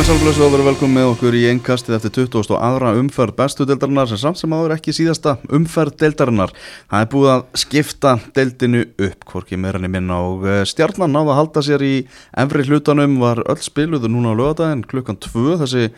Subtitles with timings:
[0.00, 2.54] komið sálflösu og verið velkomið með okkur í einkastið eftir 20.
[2.54, 6.54] og aðra umferð bestu deildarinnar sem samt sem áður ekki síðasta umferð deildarinnar.
[6.88, 11.38] Það er búið að skipta deildinu upp, hvorki meirinni minna og eh, stjarnan náða að
[11.40, 11.90] halda sér í
[12.44, 15.90] efri hlutanum var öll spiluðu núna á lögadaginn klukkan 2 þessi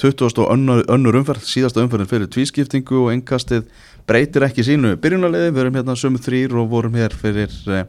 [0.00, 0.30] 20.
[0.40, 3.66] og önnur, önnur umferð, síðasta umferðin fyrir tvískiptingu og einkastið
[4.08, 7.84] breytir ekki sínu byrjunarliði, við erum hérna sömu þrýr og vorum hér fyrir, eh,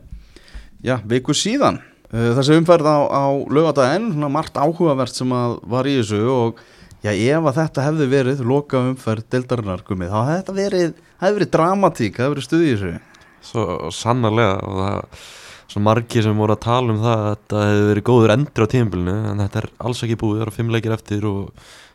[0.83, 1.79] já, viku síðan.
[2.11, 6.57] Eh, þessi umferð á, á lögadaginn, margt áhugavert sem var í þessu og
[6.99, 11.37] já, ef að þetta hefði verið loka umferð deltarinnar gummið, þá hefði þetta verið, hefði
[11.37, 12.91] verið dramatík, hefði verið stuð í þessu.
[13.47, 15.21] Svo sannarlega og það
[15.71, 18.71] svo margi sem voru að tala um það að þetta hefði verið góður endur á
[18.73, 21.39] tímbilinu en þetta er alls ekki búið, það eru fimm leikir eftir og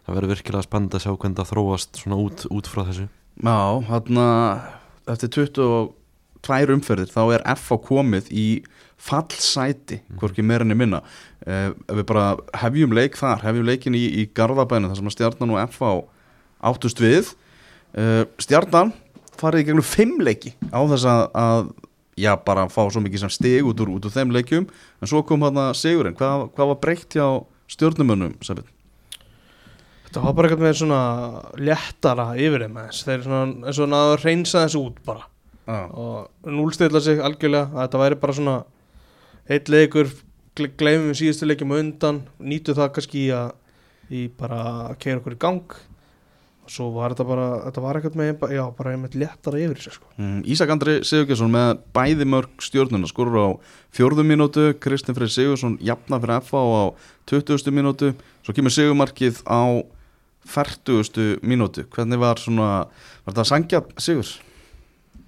[0.07, 3.07] það verður virkilega spennend að sjá hvernig það þróast svona út, út frá þessu.
[3.45, 3.59] Já,
[3.91, 4.27] hérna
[5.13, 8.47] eftir 22 umferðir þá er F á komið í
[8.97, 11.03] fallsæti, hvorki meirinni minna.
[11.47, 12.29] Ef við bara
[12.63, 15.91] hefjum leik þar, hefjum leikin í, í Garðabænu þar sem að stjarnan og FH
[16.67, 17.35] áttust við.
[17.97, 18.93] Uh, stjarnan
[19.41, 21.69] farið í gegnum fimm leiki á þess að, að
[22.21, 24.67] já, bara fá svo mikið sem stig út úr, út úr þeim leikjum.
[25.01, 27.29] En svo kom hann að segurinn, hvað, hvað var breytt hjá
[27.73, 28.69] stjórnumönnum, Sabit?
[30.07, 31.01] Þetta var bara eitthvað með svona
[31.61, 35.27] léttara yfir þeim eins þeir svona að reynsa þessu út bara.
[35.67, 35.89] Ah.
[35.91, 38.53] og núlstilla sig algjörlega að þetta væri bara svona
[39.49, 40.11] eitt leikur,
[40.57, 43.53] gleymum við síðustu leikjum á undan, nýtu það kannski að
[44.15, 45.77] í bara að keira okkur í gang
[46.67, 49.93] og svo var þetta bara þetta var eitthvað með, já, bara einmitt léttara yfir þessu
[49.97, 50.09] sko.
[50.19, 53.49] Mm, Ísak Andri Sigurgesson með bæði mörg stjórnuna skorur á
[53.95, 56.85] fjórðu mínútu Kristinn Freyr Sigursson jafna fyrir FA á
[57.31, 57.71] 20.
[57.75, 59.83] mínútu svo kemur Sigurmarkið á
[60.47, 61.39] 40.
[61.47, 62.87] mínútu hvernig var svona,
[63.27, 64.35] var þetta sangjað Sigur?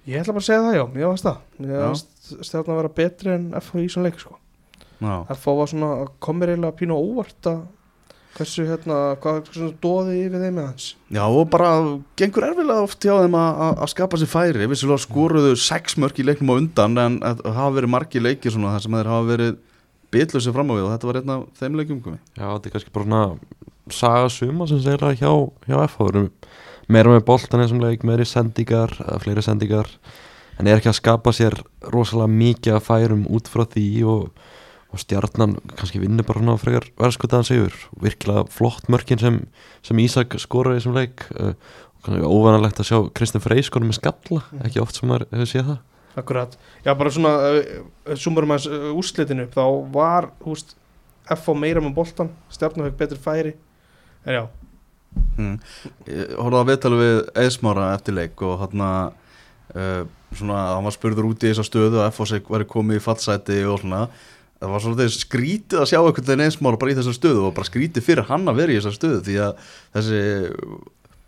[0.07, 2.93] Ég ætla bara að segja það já, ég varst það ég varst stjárna að vera
[3.01, 4.37] betri en FH í svona leik sko.
[4.99, 7.59] Já, FH var svona, komir eiginlega pínu á óvart að
[8.39, 11.69] hversu hérna, hvað svona dóði yfir þeim með hans Já og bara
[12.19, 14.67] gengur erfilega oft hjá þeim að- að að skapa sér færi.
[14.69, 18.51] Vissilega skoruðu sex mörg í leiknum á undan en að- það hafa verið margi leikir
[18.53, 19.57] svona þar sem þeir hafa verið
[20.11, 20.83] bitlusið fram á við.
[20.85, 23.39] Og þetta var af þeim leikjum komi Já, þetta er kannski bara svona
[23.89, 25.33] saga suma sem segir það hjá,
[25.67, 26.29] hjá FH
[26.89, 28.89] meira með boltan eins og leik, meiri sendingar,
[29.21, 29.87] fleiri sendingar
[30.59, 31.55] en er ekki að skapa sér
[31.87, 34.23] rosalega mikið að færum út frá því og,
[34.91, 37.77] og stjarnan kannski vinnur bara svona frekar verðskutaðan sigur.
[38.03, 39.39] Virkilega flott mörkin sem,
[39.85, 41.23] sem Ísak skoraði í þessum leik.
[41.35, 41.53] Uh,
[41.99, 45.51] og kannski óvanalegt að sjá Kristinn Frey skora með skalla, ekki oft sem maður hefur
[45.51, 45.79] séð það.
[46.19, 49.65] Akkurat, já bara svona uh, sumarum að uh, úrslitinu upp þá
[49.95, 50.75] var, húst,
[51.29, 53.51] FH meira með boltan, stjarnar fekk betri færi.
[54.25, 54.41] En já,
[55.39, 55.57] mm.
[56.39, 61.51] Að viðtala við Eðsmára eftir leik og hann uh, svona, hann var spurður út í
[61.51, 64.05] þessa stöðu og FOS væri komið í fallsæti og svona.
[64.59, 67.53] Það var svona þeir skrítið að sjá einhvern veginn Eðsmára bara í þessa stöðu og
[67.55, 70.23] bara skrítið fyrir hann að vera í þessa stöðu því að þessi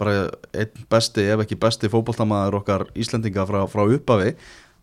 [0.02, 0.16] bara
[0.58, 4.34] einn besti, ef ekki besti fótboltamaður okkar Íslendinga frá, frá uppafi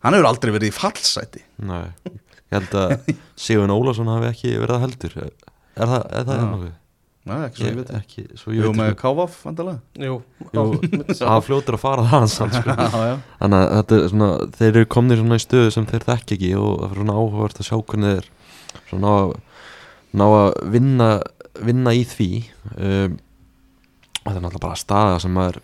[0.05, 1.45] hann hefur aldrei verið í fallsæti.
[1.69, 5.17] Nei, ég held að Sigurinn Ólafsson hafi ekki verið að heldur.
[5.19, 6.69] Er það, er það?
[7.29, 10.17] Nei, ekki svo ég veit ekki, svo ég Jú, veit með Kávaf, vandalega jú,
[11.19, 12.77] það fljótur að fara það samt, sko.
[12.79, 13.15] Já, já.
[13.43, 14.29] Þannig að þetta er svona,
[14.59, 17.61] þeir eru komnir svona í stöðu sem þeir þekk ekki og það er svona áhugavert
[17.61, 18.31] að sjá hvernig þeir
[18.91, 19.45] svona ná
[20.19, 21.09] ná að vinna,
[21.69, 22.31] vinna í því.
[22.79, 23.19] Um,
[24.25, 25.61] það er náttúrulega bara staða sem maður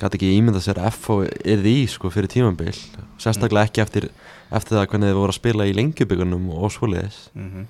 [0.00, 1.18] gæti ekki ímynda sér að FH
[1.52, 2.72] er því sko fyrir tímambil
[3.20, 4.08] sérstaklega ekki eftir,
[4.48, 7.26] eftir það hvernig þeir voru að spila í lengjubíkunum og svoleiðis.
[7.36, 7.68] Mm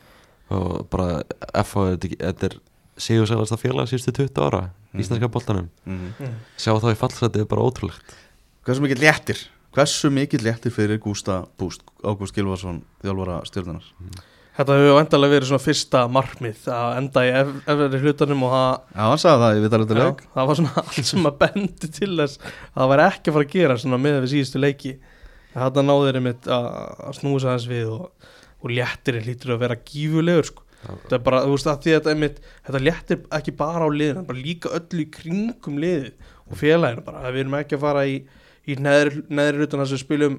[0.53, 1.23] og bara
[1.65, 1.85] FH
[2.21, 2.57] er,
[3.03, 5.01] þetta er sigursælasta félag síðustu 20 ára Mhm.
[5.01, 6.13] íslenska boltanum -hmm.
[6.21, 6.35] Mm.
[6.59, 8.15] sjá þá í fallseti er bara ótrúlegt
[8.65, 9.39] Hversu mikið léttir?
[9.75, 13.83] Hversu mikið léttir fyrir Gústa Búst, Ágúst Gilvarsson, þjálfara stjórnunar?
[14.53, 18.81] Þetta hefur endalega verið svona fyrsta markmið að enda í ef- efri hlutanum og það,
[18.95, 20.21] Já, hann sagði það, ég veit alveg til já, leik.
[20.35, 23.45] það var svona allt sem að bendi til þess að það var ekki að fara
[23.45, 24.93] að gera svona með við síðustu leiki
[25.57, 26.65] þetta náður einmitt að,
[27.09, 28.11] að snúa sig aðeins við og,
[28.63, 30.63] og léttirinn hlýtur að vera gífulegur sko.
[30.83, 33.91] Þetta er bara, þú veist að því að þetta einmitt þetta léttir ekki bara á
[33.93, 36.13] liðin bara líka öllu í kringum liðið
[36.49, 38.17] og félaginu bara, við erum ekki að fara í,
[38.67, 40.39] í neðri, neðri hlutan þess að við spilum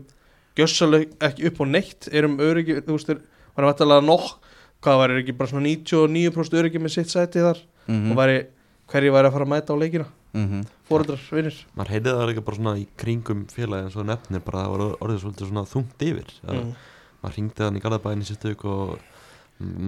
[0.57, 3.21] gjössaleg ekki upp á neitt erum öryggi, þú veist, er,
[3.57, 4.51] var að nokk
[4.83, 8.35] hvað var ekki bara svona 99% öryggi með sitt sæti þar Mm og væri,
[8.87, 10.67] hverju væri að fara að mæta á leikina -hmm.
[10.87, 14.41] fóreldrar, vinnir maður heyrði það líka bara svona í kringum félagi eins og þú nefnir
[14.45, 16.53] bara það var orðið svolítið svona þungt yfir mm.
[16.53, 16.73] mm.
[17.21, 18.99] maður hringdi hann í Garðabæin í ykkur og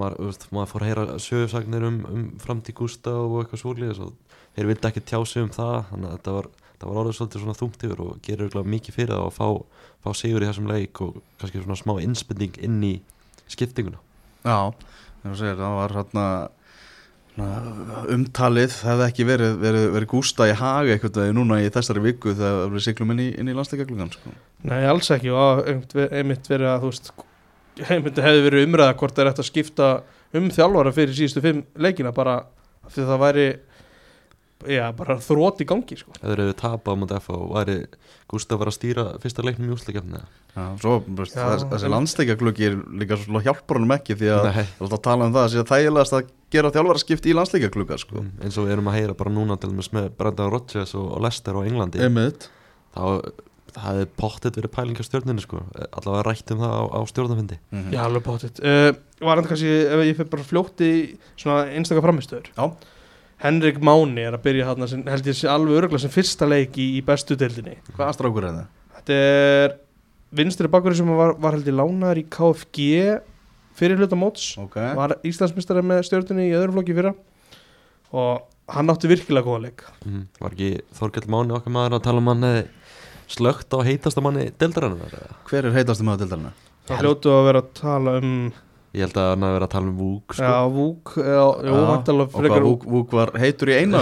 [0.02, 4.14] maður, maður fór að heyra sögursagnir um, um framtíð Gústa og eitthvað svolítið og
[4.56, 7.44] þeir vildi ekki tjá sig um það þannig að þetta var, þetta var orðið svolítið
[7.46, 9.48] svona þungt yfir og gerir mikið fyrir það að fá,
[10.06, 12.94] fá sigur í þessum leik og kannski svona smá innspending inn í
[13.52, 14.02] skiptinguna
[14.46, 14.60] Já,
[15.24, 16.28] þegar segir, það var hérna
[17.36, 22.32] umtalið hefði ekki verið, verið, verið gústa í haga eitthvað veginn núna í þessari viku
[22.38, 24.36] þegar við siglum inn í, inn í landsleikaglugan sko.
[24.70, 27.12] Nei, alls ekki og einmitt ver- einmitt verið að þú veist
[27.84, 29.90] hefði verið umræða hvort það er eftir að skipta
[30.36, 32.38] um þjálfara fyrir síðustu fimm leikina bara
[32.86, 33.48] af því að það væri
[34.76, 36.14] já, bara þrótt í gangi sko.
[36.22, 37.78] Eða eru tapað á mútið F og væri
[38.32, 40.18] Gustaf var að stýra fyrsta leiknum í úsleikefni
[40.56, 44.32] Já, svo, veist, Já, þess, þessi en- landsleikaglugi er líka svo hjálpar honum ekki því
[44.34, 44.60] að það
[44.96, 48.22] er tala um það að sé þægilegast að gera þjálfara skipti í landsleikagluga sko.
[48.24, 51.10] Mm, eins og við erum að heyra bara núna til dæmis með Brendan Rodgers og,
[51.18, 52.48] og Lester á Englandi Einmitt.
[52.96, 53.04] þá
[53.76, 55.62] það hefði pottet verið pæling á stjórninu sko.
[55.92, 57.92] allavega rætt um það á, á stjórnafindi Mhm.
[57.94, 58.92] Já, alveg bóttið uh,
[59.26, 60.92] Var hann kannski, ef ég fyrir bara fljótt í
[61.36, 62.66] svona einstakar framistöður Já.
[63.44, 66.86] Henrik Máni er að byrja hann held ég sé alveg örgulega sem fyrsta leik í,
[66.98, 67.76] í bestu deildinni.
[67.98, 68.68] Hvaða strákur er það?
[68.96, 69.74] Þetta er
[70.40, 72.88] vinstri bakverði sem var, var held ég lánaður í KFG
[73.76, 74.54] fyrir hluta móts.
[74.58, 77.12] Ok, var Íslandsmyndstari með stjórnunni í öðrum flokki í fyrra.
[78.16, 79.84] Og hann átti virkilega góða leik.
[80.08, 82.64] Mm, var ekki Þorkell Máni okkar maður að tala um hann hefði
[83.32, 85.18] slögt á heitasta manni deildarinnar
[85.50, 86.54] hver er heitastu maður dildarinn?
[86.86, 88.32] Það hljótu að vera að tala um
[88.96, 90.46] ég held að hann hafi verið að tala um Vúk sko.
[90.46, 91.12] Já, Vúk
[92.26, 94.02] Og frekar hvað Vúk, Vúk var heitur í eina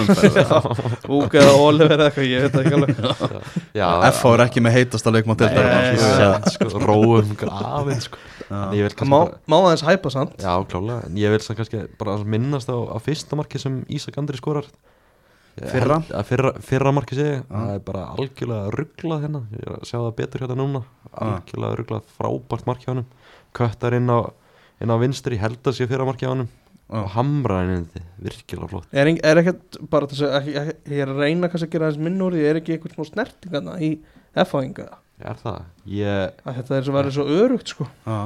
[1.12, 3.02] Vúk eða Oliver eða eitthvað, ég veit ekki alveg.
[3.74, 4.34] Já, F.A.
[4.36, 5.40] er ekki með heitasta leikmann
[6.04, 8.22] Sent, sko, róum grafin sko.
[9.10, 9.20] má,
[9.50, 10.38] má aðeins hæpa samt.
[10.44, 14.20] Já klálega en ég vil samt kannski bara minnast á, á fyrsta marki sem Ísak
[14.22, 14.70] Andri skorar
[15.54, 16.00] Fyrra?
[16.10, 19.42] að fyrra, fyrra marki segi það er bara algjörlega rugglað hérna.
[19.54, 20.82] Ég er að sjá það betur hérna núna.
[21.14, 23.06] Algjörlega rugglað frábært marki á hann
[23.54, 24.20] köttar inn á,
[24.82, 26.48] inn á vinstri held að sé fyrra marki á hann
[26.94, 28.90] og hamra henni þetta virkilega flott.
[28.92, 32.26] Er, er ekkert bara þess að ég er að reyna kannski að gera aðeins minn
[32.26, 33.94] úr því er ekki eitthvað smá snertingana í
[34.44, 34.90] F-fáinga
[35.24, 35.60] er það?
[35.90, 38.18] ég, Þetta er svo verið svo örugt sko Já,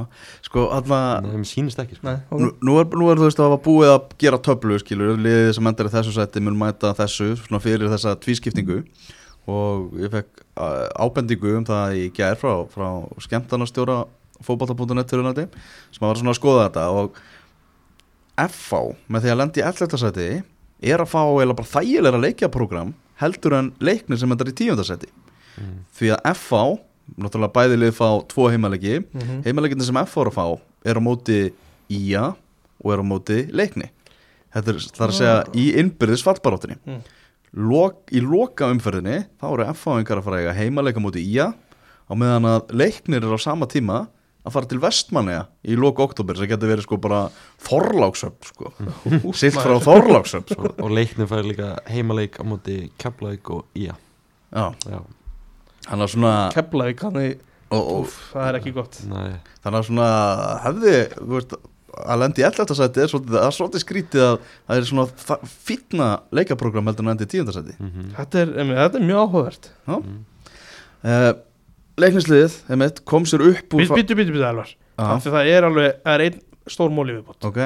[0.48, 2.06] sko alltaf það sýnist ekki sko.
[2.08, 5.14] Nei, Nú, nú, er, nú er þú veist að hafa búið að gera töflu skilur,
[5.18, 8.80] liðið sem endar í þessu seti mun mæta þessu svona fyrir þessa tvískiptingu
[9.48, 10.44] og ég fekk
[11.00, 12.88] ábendingu um það í gær frá, frá
[13.24, 14.02] skemmtarnastjóra
[14.44, 15.46] fótballta.net fyrirnætti
[15.94, 17.16] sem var svona að skoða þetta og
[18.38, 19.98] FH með því að lendi í 11.
[20.04, 20.26] seti
[20.92, 24.84] er að fá eða bara þægilega leikjaprógram heldur en leiknir sem endar í 10.
[24.86, 25.10] seti
[25.58, 25.78] Mm.
[25.90, 26.58] því að FH
[27.16, 29.42] náttúrulega bæði lið fá tvo heimalegi Mhm.
[29.46, 30.46] heimaleginni sem F er að fá
[30.84, 31.52] er á móti
[31.88, 32.34] IA
[32.84, 33.88] og er á móti leikni.
[34.54, 37.00] Þetta er, það að segja í innbyrðis fallbaráttinni Mm.
[37.54, 41.46] Lok, í loka umferðinni þá eru F-fáingar að fara að eiga heimaleika móti IA
[42.08, 44.08] á meðan að leiknir er á sama tíma
[44.46, 47.30] að fara til vestmanneja í loka oktober sem getur verið sko bara
[47.64, 48.72] Þorláksöp sko.
[49.40, 50.72] Silt frá Þorláksöp sko.
[50.78, 53.96] og leiknum fær líka heimaleik á móti Keflavík og Ía.
[54.52, 55.00] Já, já,
[55.88, 56.34] hann er svona
[57.68, 59.00] og, úf, það er ekki gott.
[59.08, 59.32] Nei,
[59.64, 60.06] þannig að svona
[60.64, 61.56] hefði þú veist,
[61.98, 62.76] að lendi í 11.
[62.78, 65.38] seti er svolítið, er svolítið skrítið að það er svona
[65.68, 66.08] fínna
[66.38, 67.52] leikaprogram heldur en endi í 10.
[67.56, 69.70] seti mm þetta er, emi, þetta er mjög áhugavert.
[70.98, 71.28] Uh,
[71.98, 74.72] leiknisliðið einmitt, kom sér upp úr Býtu, býtu, býtu, Elvar.
[74.98, 77.44] Já, Af því það er alveg, það er einn stór móli viðbót.
[77.48, 77.60] Ok.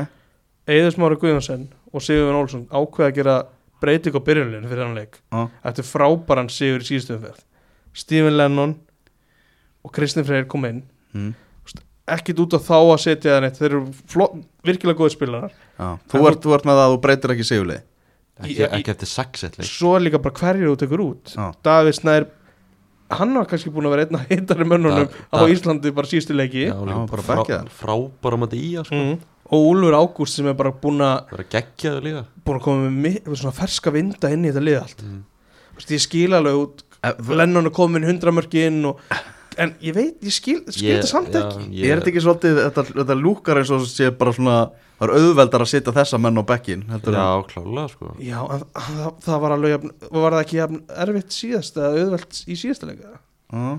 [0.72, 3.36] Eður Smári Guðjónsson og Sigurvin Olsson ákveða að gera
[3.82, 5.16] breyting á byrjunleginu fyrir hann leik.
[5.32, 5.40] Já.
[5.64, 7.40] Þetta er frábæran Sigur í síðustu umferð
[7.92, 8.74] Stephen Lennon
[9.84, 10.82] og Kristinn Freyr kom inn
[11.14, 11.32] mm.
[12.12, 13.80] ekkit út á þá að setja það neitt þeir eru
[14.12, 14.36] flott,
[14.66, 15.88] virkilega góði spilarar Já.
[16.12, 17.80] Þú, ert, þú ert með það að þú breytir ekki sigurlið
[18.42, 19.10] ekki, Í- í- ekki eftir
[19.62, 21.44] leik svo er líka bara hverju þú tekur út Já.
[21.66, 22.28] David Snær
[23.12, 26.08] hann var kannski búin að vera einn af heitari mönnunum Da- á Da- Íslandi bara
[26.10, 27.42] síðustu leiki Já, Já, bara frá,
[28.34, 28.94] á móti Ía sko.
[28.96, 29.18] mm.
[29.52, 32.96] og Úlfur Ágúst sem er bara búin að vera geggjaður líka búin að koma með
[33.04, 35.20] mi- með svona ferska vinda inn í þetta lið allt mm.
[35.72, 36.82] Þú veist, ég skil alveg út
[37.28, 39.00] Lennon er komin 100 mörki inn og,
[39.62, 42.84] en ég veit, ég skil, skil þetta samt ekki ég, Er þetta ekki svolítið, þetta,
[42.94, 44.56] þetta lúkar eins og sé bara svona
[45.02, 48.60] Það er auðveldar að setja þessa menn á bekkin heldur já, klálega sko Já, en
[48.70, 53.10] það, það var alveg var það ekki jafn erfitt síðast eða auðvelt í síðasta leika
[53.10, 53.72] Já.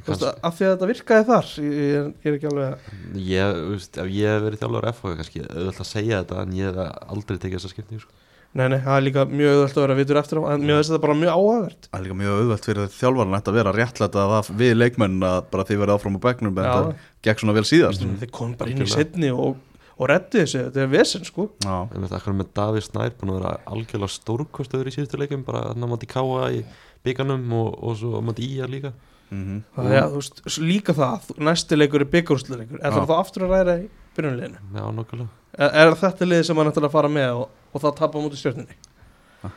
[0.00, 2.88] Þú veist, af því að þetta virkaði þar ég, ég, er- er ekki alveg
[3.28, 6.70] ég, veist, ef ég hef verið þjálfur F kannski auðvitað að segja þetta en ég
[6.80, 8.16] hef aldrei tekið þessa skiptingu sko.
[8.50, 10.90] Nei, nei, það er líka mjög auðvelt að vera vitur eftir á en mér finnst
[10.90, 14.48] þetta bara mjög áhagvert Það er líka mjög auðvelt fyrir þjálfarinn að vera réttlæta það
[14.58, 16.88] við leikmenn að bara þið verið áfram á bekknum en það
[17.28, 18.02] gekk svona vel síðast.
[18.02, 18.16] Mm.
[18.24, 19.60] Þeir kom bara inn í setni og,
[19.94, 21.46] og reddi þessu, þetta er vesen sko.
[21.62, 25.46] Já, en þetta akkur með Davíð Snær búin að vera algjörlega stórkostöður í síðustu leikum
[25.46, 26.64] bara hann á móti Káa í
[27.06, 28.90] bygganum og, og svo á móti Ía líka.
[29.30, 29.62] Mhm.
[29.76, 32.96] Það er, þú veist, líka það, næsti leikur er byggjúrsleikur er Já.
[32.96, 33.84] það þá aftur að ræða í
[34.16, 37.96] byrjunleginu já, nokkulega er, þetta liðið sem hann ætlar að fara með og, og það
[38.00, 38.78] tapa á mútið stjórninni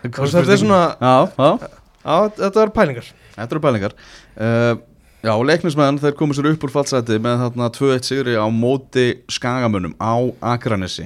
[0.04, 1.70] þetta er svona, Já, já,
[2.04, 3.08] á, þetta er pælingar.
[3.36, 3.96] Þetta eru pælingar.
[4.36, 4.74] Uh,
[5.24, 9.94] Já, leiknismenn þeir komið sér upp úr fallseti með þarna 2-1 sigri á móti skagamönnum
[9.96, 10.20] á
[10.52, 11.06] Akranessi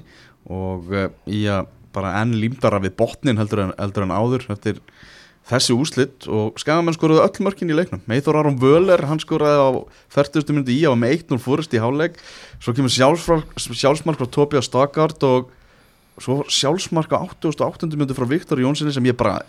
[0.50, 4.80] og uh, í að bara enn límdara við botnin heldur en, heldur en áður eftir
[5.48, 9.70] þessi úslit og skagamenn skoruðu öll mörkin í leiknum Meithor Aron Völer, hann skoraði á
[10.16, 10.52] 40.
[10.56, 12.20] myndi í, á með 1-0 fúrist í háleik
[12.60, 15.54] svo kemur sjálfsmark, frá Tobias Stakard og
[16.20, 17.88] svo sjálfsmark á 88.
[17.96, 19.40] myndi frá Viktor Jónssoni sem ég bara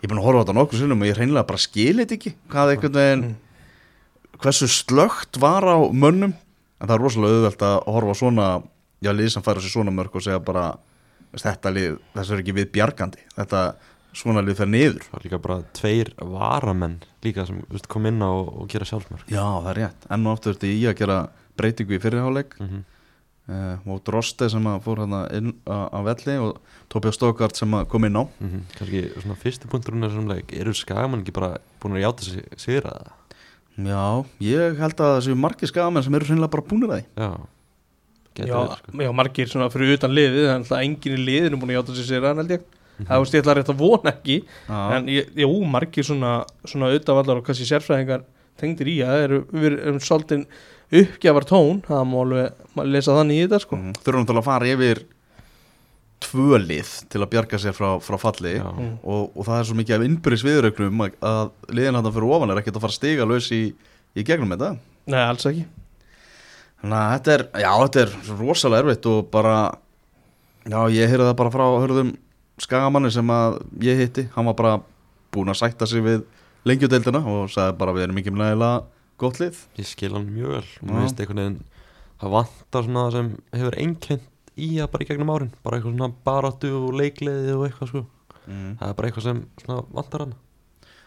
[0.00, 2.34] ég er búin að horfa á þetta nokkur sinnum og ég reynilega bara skilit ekki
[2.52, 3.26] hvað einhvern veginn
[4.42, 8.48] hversu slögt var á mönnum en það er rosalega auðvelt að horfa svona
[9.00, 10.74] já, lið sem færa sér svona mörg og segja bara
[11.36, 13.62] þetta lið, þessu er ekki við bjargandi þetta
[14.16, 15.04] svona lið fer niður.
[15.04, 18.86] Það var líka bara tveir varamenn líka sem veist, kom inn á og, og gera
[18.88, 21.18] sjálfsmörk Já, það er rétt, enn og aftur þurfti í að gera
[21.56, 22.84] breytingu í fyrirháleik mm -hmm.
[23.50, 26.60] uh, og Droste sem að fór hérna inn á, á velli og
[26.92, 28.24] Tóbjörn Stókart sem að kom inn á.
[28.78, 30.52] Kannski svona fyrsti punkturinn er svona leik.
[30.52, 33.12] Eru skagamann ekki bara búin að játa sig sigra það?
[33.76, 37.06] Já, ég held að þessu margir skagamenn sem eru hreinlega bara búinir að því.
[37.16, 37.30] Já.
[38.36, 39.02] Já, sko.
[39.02, 42.08] já, margir svona fyrir utan liðið en alltaf enginn í liðinu búin að játa sér
[42.08, 42.64] sér held ég.
[43.02, 46.32] Það veist ég ætla rétt að vona ekki Já, en ég, jú, margir svona,
[46.64, 48.24] svona auðavallar og kannski sérfræðingar
[48.56, 50.46] tengdir í að eru, við erum svolítið
[50.96, 53.92] uppgjafar tón, það má alveg lesa þannig í þetta sko Mhm.
[54.00, 55.02] þurfum náttúrulega að fara yfir
[56.26, 58.54] tvö lið til að bjarga sér frá, frá falli.
[58.58, 58.94] Mm.
[59.04, 62.50] og, og það er svo mikið af innbyrðis viðrögnum að, að liðin hann fyrir ofan
[62.54, 63.60] er ekkert að fara stiga laus í,
[64.16, 64.70] í gegnum þetta
[65.12, 65.66] Nei, alls ekki
[66.80, 69.54] Þannig að þetta er, já, þetta er rosalega erfitt og bara,
[70.68, 72.10] já, ég heyrði það bara frá hörðum
[72.62, 74.74] skagamanni sem að ég hitti, hann var bara
[75.34, 76.24] búinn að sætta sig við
[76.66, 78.84] lengjudeildina og sagði bara við erum ekki nægilega
[79.18, 79.60] gott lið.
[79.78, 80.66] Ég skil hann mjög vel.
[80.82, 81.62] Mér finnst einhvern veginn
[82.16, 85.92] Það vantar svona það sem hefur einkennt í að bara í gegnum árin Bara eitthvað
[85.92, 88.06] svona baráttu og leikleiði og eitthvað sko
[88.46, 88.76] Mm.
[88.78, 90.34] Það er bara eitthvað sem svona vantar hann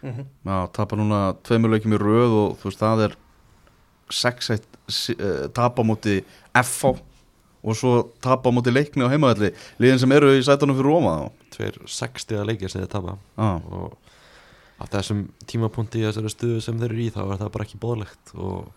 [0.02, 0.26] mm -hmm.
[0.44, 3.16] Já, tapar núna tveimur leikjum í röð og þú veist, það er
[4.10, 4.62] 6-1
[5.20, 7.00] uh, tapa múti FH
[7.60, 9.52] og svo tapa múti leikni á heimaðalli,
[9.82, 11.14] liðin sem eru í sætunum fyrir Róma.
[11.54, 13.16] Tveir 60 leikir sem þið tapa.
[13.36, 13.96] Já, og
[14.80, 17.80] á þessum tímapunkti í þessari stuðu sem þeir eru í þá er það bara ekki
[17.82, 18.70] bóðlegt og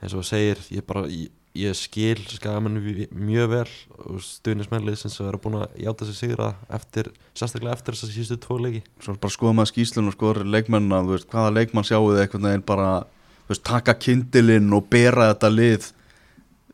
[0.00, 3.70] eins og segir ég, bara, ég, ég skil skagamennu mjög vel
[4.04, 8.40] og stuðnismennlið sem vera búin að játa sig sigra eftir, sérstaklega eftir þess að síðustu
[8.44, 8.82] tvo leiki.
[9.00, 11.00] Svo bara skoða maður skýslun og skoða leikmennina,
[11.32, 12.90] hvaða leikmann sjáu þið einhvern veginn bara,
[13.48, 15.90] veist, taka kindilinn og bera þetta lið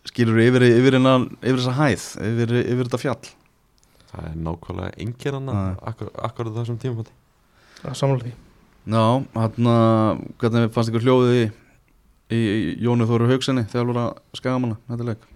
[0.08, 3.30] skilur yfir, yfir, innan, yfir þessa hæð, yfir, yfir þetta fjall?
[4.10, 5.30] Það er nákvæmlega Nei.
[5.36, 7.14] annan akkur, akkur þessum tímapunkti.
[7.92, 8.34] Samlega því.
[8.86, 9.02] Já,
[9.34, 11.46] hann að, hvernig fannst ykkur hljóðið í,
[12.30, 15.26] í, í Jónu Þóru Haugsenni þegar voru að skagamanna, þetta leik?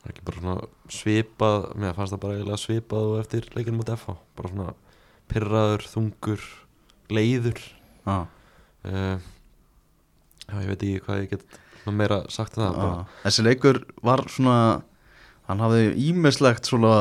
[0.00, 3.80] Það er ekki bara svona svipað mér fannst það bara eiginlega svipað og eftir leikinu
[3.80, 4.76] mútið FH bara svona
[5.30, 6.46] pyrraður, þungur
[7.12, 7.60] leiður.
[8.06, 8.14] Já,
[8.86, 9.28] uh,
[10.46, 13.04] já, ég veit ekki hvað ég get svona meira sagt um það bara.
[13.24, 14.56] Þessi leikur var svona,
[15.48, 16.94] hann hafði ímislegt svona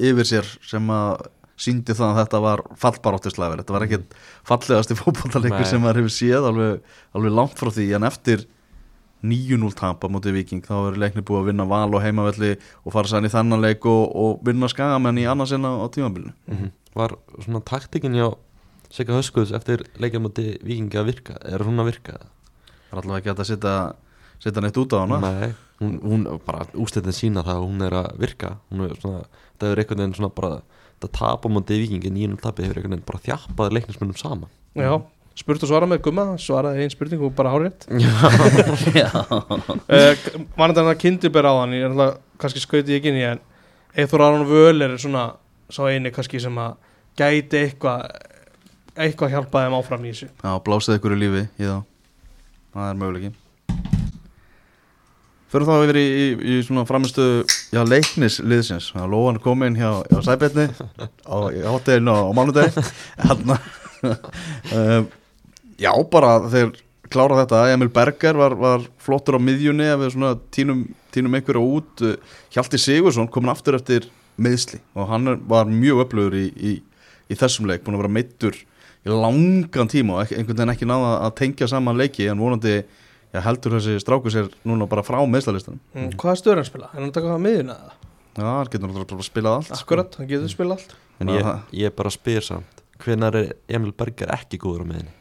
[0.00, 1.26] yfir sér sem að
[1.64, 4.14] síndi það að þetta var fallbaráttislegur þetta var ekkert
[4.48, 5.68] fallegasti fótballleikur Nei.
[5.70, 6.80] sem maður hefur séð alveg,
[7.14, 8.42] alveg langt frá því en eftir
[9.24, 12.50] 9-0 tapa mútið Viking þá er leikni búið að vinna val og heimavelli
[12.84, 16.72] og fara sann í þannan leik og, og vinna skagamenn í annarsinn á, tímabilinu Mhm.
[16.94, 18.34] var svona taktikinn hjá
[18.94, 22.18] Sigga Höskuðs eftir leikjamóti vikingi að virka, er hún að virka?
[22.18, 22.28] það
[22.94, 23.74] er alltaf ekki að setja
[24.42, 25.18] setja neitt út á hana.
[25.22, 28.54] Nei, hún, hún bara úslitin sína það að hún er að virka.
[28.70, 29.24] Hún er svona,
[29.60, 30.52] það er einhvern veginn svona bara
[31.02, 34.52] það tapa móti vikingi, nýjum tapi hefur einhvern veginn bara þjappaði leiknismunum saman.
[34.78, 34.92] Já,
[35.38, 37.86] spurt og svara með gumma svaraði einn spurning og bara hárétt
[39.00, 39.10] Já.
[40.58, 41.74] Mannendan að kynnti ber á hann?
[41.74, 43.42] Ég er alltaf, kannski skauti ég ekki inn í en
[43.94, 45.28] Eithor Aron Völer er svona
[45.70, 46.76] sá eini kannski sem að
[47.18, 48.08] gæti eitthvað
[48.94, 50.30] eitthvað hjálpa þeim áfram í þessu.
[50.42, 51.76] Já, blásið ykkur í lífi í þá
[52.74, 53.32] Það er möguleiki.
[55.54, 57.24] Fyrir þá yfir í, í, í svona framistu
[57.74, 58.88] Já, leiknis liðsins.
[58.96, 60.64] Já, Lóan kom inn hjá, hjá Sæbjörni
[61.30, 61.36] á,
[61.70, 62.82] hátteginu á, á mánudegi
[63.22, 63.58] Hanna
[64.74, 65.06] um,
[65.78, 66.72] Já, bara þeir
[67.14, 67.60] klára þetta.
[67.74, 70.82] Emil Berger var, var flottur á miðjunni ef við svona tínum,
[71.14, 72.02] tínum einhverja út.
[72.54, 74.08] Hjalti Sigursson komin aftur eftir
[74.42, 76.72] meðsli og hann er- var mjög öflugur í, í,
[77.30, 78.58] í þessum leik búin að vera meittur
[79.04, 83.40] í langan tíma og einhvern veginn ekki náða að tengja saman leiki en vonandi já,
[83.44, 86.14] heldur þessi stráku sér núna bara frá meðslalistan mm.
[86.20, 86.88] Hvaða stöður hann spila?
[86.92, 87.76] Er hann að taka það miðuna?
[87.80, 87.98] eða?
[88.34, 89.80] Já, hann getur náttúrulega bara spilað allt sko.
[89.84, 91.50] Akkurat, hann getur spila allt en ég,
[91.84, 95.12] ég bara spyr samt hvenar er Emil Berger ekki góður á miðinni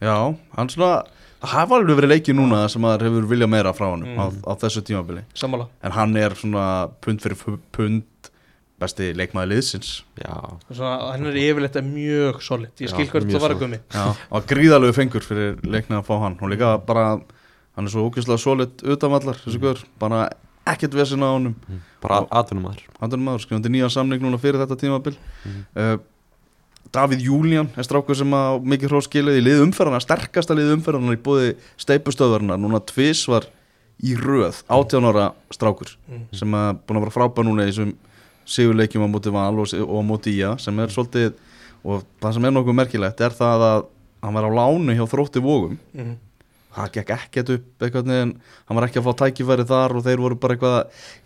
[0.00, 0.14] Já,
[0.56, 1.02] hann svona
[1.40, 4.16] það hafa alveg verið leiki núna sem maður hefur viljað meira frá hann Mm.
[4.16, 6.64] á, á þessu tímabili Sammála en hann er svona
[7.04, 8.19] pund fyrir pu- pund
[8.80, 9.90] besti leikmaði liðsins.
[10.24, 12.72] Hann er yfirleitt mjög solid.
[12.80, 16.38] Ég skil hvert það var að Já, og gríðalegu fengur fyrir leikna að fá hann.
[16.40, 17.06] Og líka bara,
[17.76, 20.28] hann er svo ógeðslega solid utanvallar, þessu guður, bara
[20.70, 21.54] ekkert vesinn á honum.
[22.00, 25.16] Bara atvinnumæður hann er maður, skrifandi nýjan samning núna fyrir þetta tímabil.
[25.44, 25.66] Mhm.
[25.76, 25.96] uh,
[26.90, 31.14] Davíð Júlían er strákur sem að mikið hrós skilið í lið umferðana, sterkasta lið umferðana
[31.14, 33.46] í bóði steipustöðvarna, núna tvis var
[34.02, 36.24] í röð, 18 ára strákur Mhm.
[36.34, 37.92] sem er búin að vera frábær núna í þessum
[38.50, 41.32] sigurleikjum á móti Val og, og á móti Ía sem er svolítið,
[41.86, 43.86] og það sem er nokkuð merkilegt er það að
[44.26, 46.16] hann var á lánu hjá þrótti vógum Mhm.
[46.70, 48.32] það gekk ekkert upp eitthvað neginn,
[48.68, 50.76] hann var ekki að fá tækifæri þar og þeir voru bara eitthvað,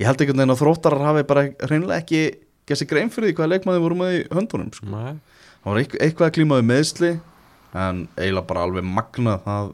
[0.00, 2.20] ég held einhvern veginn að þróttarar hafi bara hreinlega ekki
[2.66, 4.86] gert sér grein fyrir því hvað leikmaði voru með í höndunum sko.
[4.94, 5.20] Hann
[5.64, 7.10] var eitthvað, eitthvað að klímaði meðsli
[7.74, 9.68] en eiginlega bara alveg magnað það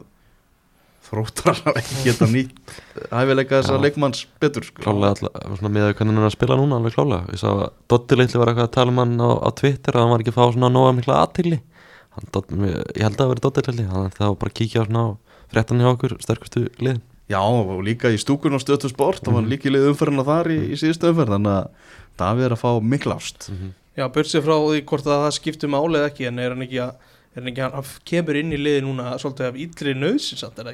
[1.11, 2.75] þróttarar hafi ekki geta nýtt
[3.11, 4.81] hæfileika þess að leikmanns betur sko.
[4.85, 8.39] klálega alltaf, svona með er að spila núna alveg klálega, ég sá að Dotti litli
[8.41, 10.45] var eitthvað að tala um hann á, á Twitter að hann var ekki að fá
[10.55, 11.59] svona nóga mikla aðtili
[12.95, 15.05] ég held að það veri Dotti litli hann er það bara að kíkja á
[15.51, 17.01] fréttan hjá okkur sterkustu liðin.
[17.31, 19.51] Já og líka í stúkun og stötu sport það var Mhm.
[19.51, 21.67] líka í lið umferðina þar í, í síðustu umferð þannig að
[22.19, 23.47] Davíð er að fá mikla ást.
[23.97, 26.79] Já, börsið frá því hvort að það skiptir máli eða ekki en er hann ekki
[26.83, 26.91] að
[27.31, 30.71] er hann, ekki, hann kemur inn í liði núna svolítið af illri nöðsins er það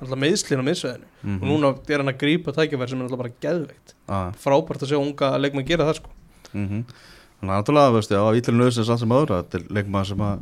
[0.00, 1.36] alltaf meðslinn á miðsveðinu Mhm.
[1.42, 3.94] og núna er hann að grípa tækifæri sem er alltaf bara geðveikt.
[4.08, 4.32] Já.
[4.34, 6.10] frábært að sjá unga leikmenn gera það sko.
[6.54, 6.84] Mm
[7.40, 10.40] Þannig að náttúrulega, veist, já, ítlun auðvitað samt sem áður, þetta er leikmaður sem að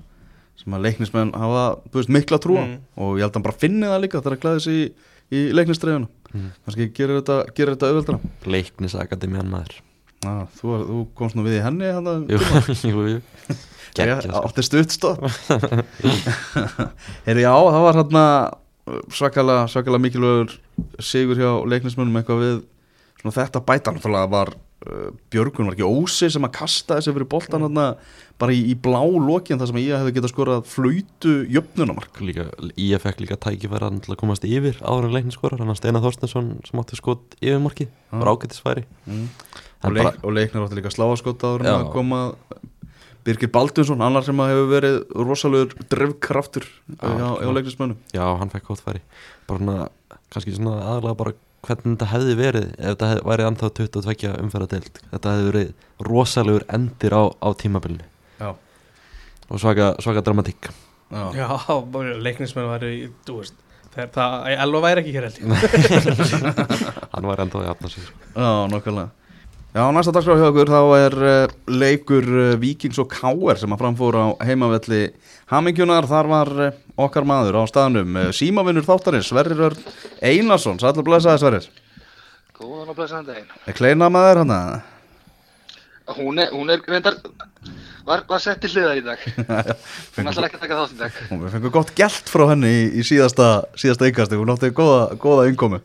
[0.59, 2.79] sem að leiknismenn hafa, þú veist, mikla trúa Mm.
[2.97, 4.93] og ég held að hann bara finni það líka þegar að glæði sig í,
[5.31, 6.51] í leiknistræðuna Mhm.
[6.67, 9.77] kannski gerir þetta, gerir þetta auðveldra leiknisakademian maður.
[10.25, 12.39] Já, þú, þú komst nú við í henni hann jú,
[13.15, 13.23] jú,
[14.43, 15.25] átti stuttstopp
[17.27, 18.25] Herri, já, það var hérna
[19.13, 20.55] svakalega, svakalega mikilvægur
[21.03, 22.57] sigur hjá leiknismönnum eitthvað við
[23.19, 27.29] svona þetta bæta náttúrulega var uh, Björgun var ekki ósi sem að kasta þessi fyrir
[27.33, 27.87] boltan hérna
[28.39, 32.47] bara í, í blá lokin þar sem ég hefði getað skorað flöytu jöfnunamark líka,
[32.79, 36.05] ég fekk líka tækifæra til að komast yfir áður en leiknin skorar hann að Steinar
[36.07, 38.15] Þorstensson sem átti skot yfirmarki Já.
[38.15, 39.29] var ágættisfæri mm.
[39.79, 42.23] Og, leik, bara- og leiknar átti líka sláaskot áður en að koma
[43.29, 44.97] Birgir Baldunsson, annar sem að hefur verið
[47.13, 47.57] hjá, hjá klart.
[47.59, 47.99] leiknismönnum.
[48.17, 49.03] Já, hann fekk gott færi.
[49.51, 49.77] Bara svona,
[50.33, 51.35] kannski svona aðalega bara
[51.69, 55.73] hvernig þetta hefði verið ef þetta hef, væri ennþá 22 umferðadeild þetta hefði verið
[56.09, 58.09] rosalegur endir á, á tímabilinu.
[58.39, 58.51] Já,
[59.49, 60.71] og svaka, svaka dramatík.
[61.09, 61.25] Já.
[61.37, 61.49] Já,
[61.93, 62.93] bara leiknismenn væri,
[63.29, 65.39] þú veist þegar það, Elva væri ekki hér held
[67.15, 69.09] hann var ennþá í afna sig Já, nokkulega
[69.79, 73.79] Já, næsta dagskrá hjá okkur þá er uh, leikur uh, Víkings og Káer sem að
[73.79, 75.13] framfóra á heimavelli
[75.53, 79.85] Hamingjunar, þar var uh, okkar maður á staðnum símavinnur þáttarins, Sverrir Örn
[80.19, 81.69] Einarsson, sætla blessaði Sverrir
[82.59, 83.53] Góðan og blessaðan daginn.
[83.71, 84.75] Er kleina maður hann að
[86.17, 87.21] Hún er, hún er reyndar,
[88.09, 89.27] var, var sett til hliðar í dag.
[90.17, 91.19] Hún ætlar ekki að taka þátt í dag.
[91.29, 95.47] Við fengum gott gælt frá henni í, í síðasta, síðasta yngasti, hún átti góða, góða
[95.53, 95.83] innkomi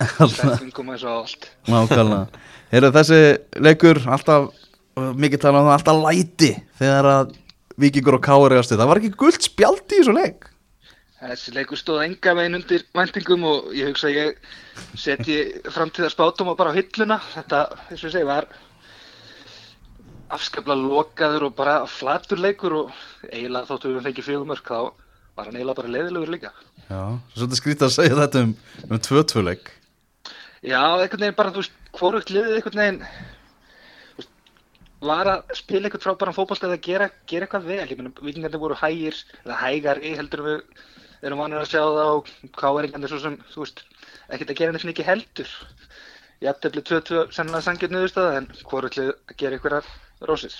[0.00, 1.50] Sættum koma eins og allt.
[1.68, 2.28] Nákvæmlega
[2.70, 3.20] Heyrðu þessi
[3.66, 4.50] leikur alltaf,
[4.96, 7.36] mikið tala um það, alltaf læti þegar að
[7.80, 8.80] Víkingur og Káer eigast við.
[8.82, 10.50] Það var ekki guld spjald í þessu leik
[11.20, 14.38] Þessi leikur stóð enga megin undir væntingum og ég hugsa að ég
[14.96, 15.34] setji
[15.68, 17.18] framtíðar spátum og bara á hilluna.
[17.34, 17.58] Þetta,
[17.90, 18.46] þess að segja, var
[20.32, 22.94] afskaplega lokaður og bara flatur leikur og
[23.28, 24.78] eiginlega þóttu við fengið fjögumörk þá
[25.36, 26.54] var hann eiginlega bara leiðilegur líka.
[26.86, 27.02] Já,
[27.34, 28.56] svolítið skrítið að segja þetta um,
[28.88, 29.72] um tvö-tvöleik
[30.60, 32.98] Já, einhvern veginn bara, þú veist, hvorugt liðið einhvern veginn
[34.18, 34.32] veist,
[35.00, 38.76] var að spila einhvern frábæran fótbolta eða gera, gera eitthvað vel, ég meina, vikingarnir voru
[38.76, 42.28] hægir eða hægar í heldur en við erum vanir að sjá það og
[42.60, 43.82] káeringarnir svo sem, þú veist,
[44.28, 45.56] ekkert að gera neitt mikið heldur.
[46.44, 49.90] Jafntefli 2-2 sennilega sangið niðurstaða en hvorugt lið að gera einhverjar
[50.28, 50.54] rósir.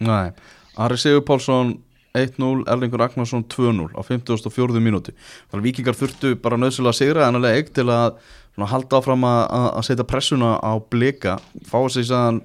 [0.00, 0.32] Nei,
[0.80, 1.76] Ari Sigur Pálsson
[2.12, 4.80] 1-0, Erlingur Ragnarsson 2-0 á 54.
[4.84, 5.14] mínúti
[5.50, 8.18] Þannig að Víkingar þurftu bara nöðsynlega að sigra þennan leik til að
[8.54, 12.42] svona, halda áfram að, að setja pressuna á blika fá sig sæðan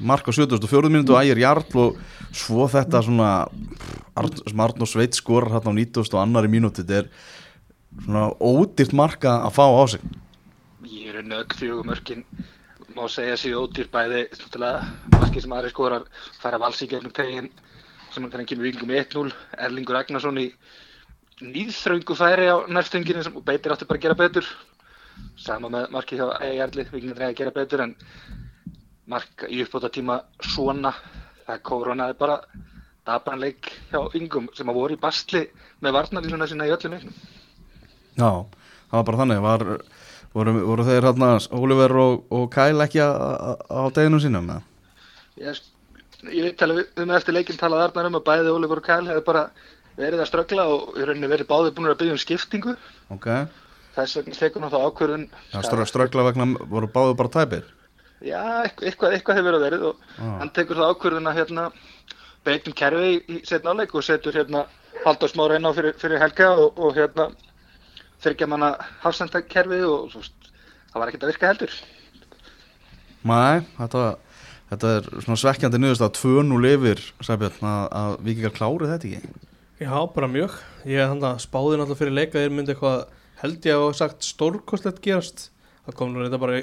[0.00, 0.88] mark á 74.
[0.88, 1.98] mínútu og ægir Jarl og
[2.32, 3.32] svo þetta svona
[4.46, 6.14] sem Arn og Sveit skorar hérna á 90.
[6.14, 7.10] og annari mínúti þetta er
[8.04, 10.06] svona ódýrt marka að fá á sig
[10.86, 12.24] Ég er nögg fjögumörkin
[12.96, 14.24] má segja sér ódýr bæði
[15.12, 16.06] markið sem aðri skorar
[16.40, 17.50] fara vals í gegnum tegin
[18.14, 19.32] sem hann kemur vingum 1-0
[19.66, 20.48] Erlingur Ragnarsson í
[21.40, 24.48] nýðþröngu færi á nærstunginu sem beitir átti bara að gera betur
[25.40, 27.94] sama með markið hjá Ejarli vinginir að gera betur en
[29.10, 30.92] mark í uppbóta tíma svona
[31.46, 32.36] það koronaði bara
[33.08, 35.46] dabanleik hjá vingum sem að voru í bastli
[35.80, 37.16] með varnarlínuna sína í öllum leiknum
[38.20, 38.30] Já,
[38.90, 39.66] það var bara þannig var,
[40.36, 44.50] voru, voru þeir hérna Oliver og, og Kyle ekki á, á, á deginu sínum?
[45.40, 45.62] Ég, ég
[46.60, 49.26] tala við, við með eftir leikinn talað Arnar um að bæði Oliver og Kyle hefur
[49.26, 49.44] bara
[49.98, 52.76] verið að ströggla og í rauninni verið báðið búin að byggja um skiptingu
[53.14, 53.28] Ok,
[53.96, 55.28] þess vegna tekur hann þá ákvörðun
[55.66, 57.68] strö, ströggla vegna voru báðu bara tæpir
[58.20, 60.26] Já, eitthvað, eitthvað, hefur verið verið og Já.
[60.42, 61.68] hann tekur það ákvörðun að hérna
[62.44, 64.66] beitum kerfi í, í setna áleik og setur hérna
[65.04, 67.30] Halldór Smára inn á fyrir, fyrir helga og, og hérna
[68.20, 70.50] þryggja manna hafsendakerfi og veist,
[70.92, 71.76] það var ekkert að virka heldur.
[73.30, 74.04] Nei, þetta,
[74.70, 79.48] þetta er svona svekkjandi nýðust að 2-0 yfir Sæbjörn að, að vikingar klári þetta ekki?
[79.80, 80.58] Já, bara mjög.
[80.88, 83.06] Ég hann að spáði náttúrulega fyrir leika þeir myndi eitthvað
[83.40, 85.46] held ég að hafa sagt stórkostlegt gerast.
[85.86, 86.60] Það kom nú þetta bara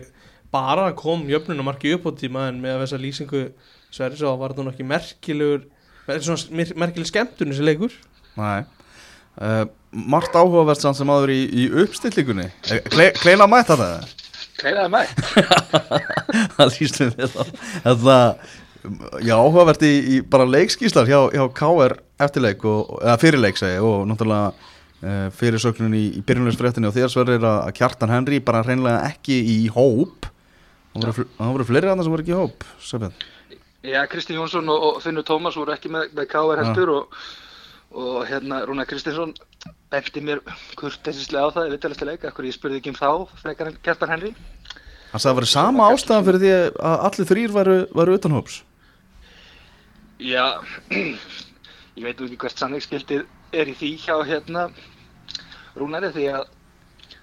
[0.54, 3.42] bara kom jöfnunumarki upp á tíma en með þessa lýsingu
[3.92, 5.66] Sverris og var nú ekki merkilegur
[6.08, 7.98] merkileg skemmtun þessi leikur?
[8.38, 8.64] Nei.
[9.38, 12.48] Uh, Margt áhugavert samt sem áður í, í uppstillingunni.
[12.70, 13.90] Eh, Kle, Kleina mætt þetta
[14.58, 15.02] Kleiðaði mæ.
[16.58, 17.36] Það lýst við
[17.84, 18.18] Þetta
[19.26, 24.06] Já, áhugavert í, í bara leikskíslar hjá, hjá KR eftirleik og, eða fyrirleik segi og
[24.08, 29.40] náttúrulega uh, fyrirsögnun í, í byrjunlegsfréttinni og þér sverrir að, Kjartan Henry bara hreinlega ekki
[29.58, 30.30] í hóp.
[30.94, 31.26] Það voru,
[31.58, 33.18] voru fleiri annað sem voru ekki í hóp Sæbjörn
[33.86, 37.20] Já, Kristinn Jónsson og, og Finnur Tómas voru ekki með, með KR heldur og,
[37.92, 39.34] og hérna Rúnar Kristinsson
[39.92, 40.42] benti mér
[40.76, 44.34] kurteisislega á það leik, akkur ég spurði ekki um þá frekar en Kjartan Henry.
[45.12, 48.36] Hann sagði að það var sama ástæðan fyrir því að allir þrýr væru, væru utan
[48.36, 48.58] hóps
[50.18, 50.60] Já,
[51.98, 54.68] ég veit ekki hvert sannleiksskildið er í því hjá hérna
[55.78, 56.48] Rúnari því að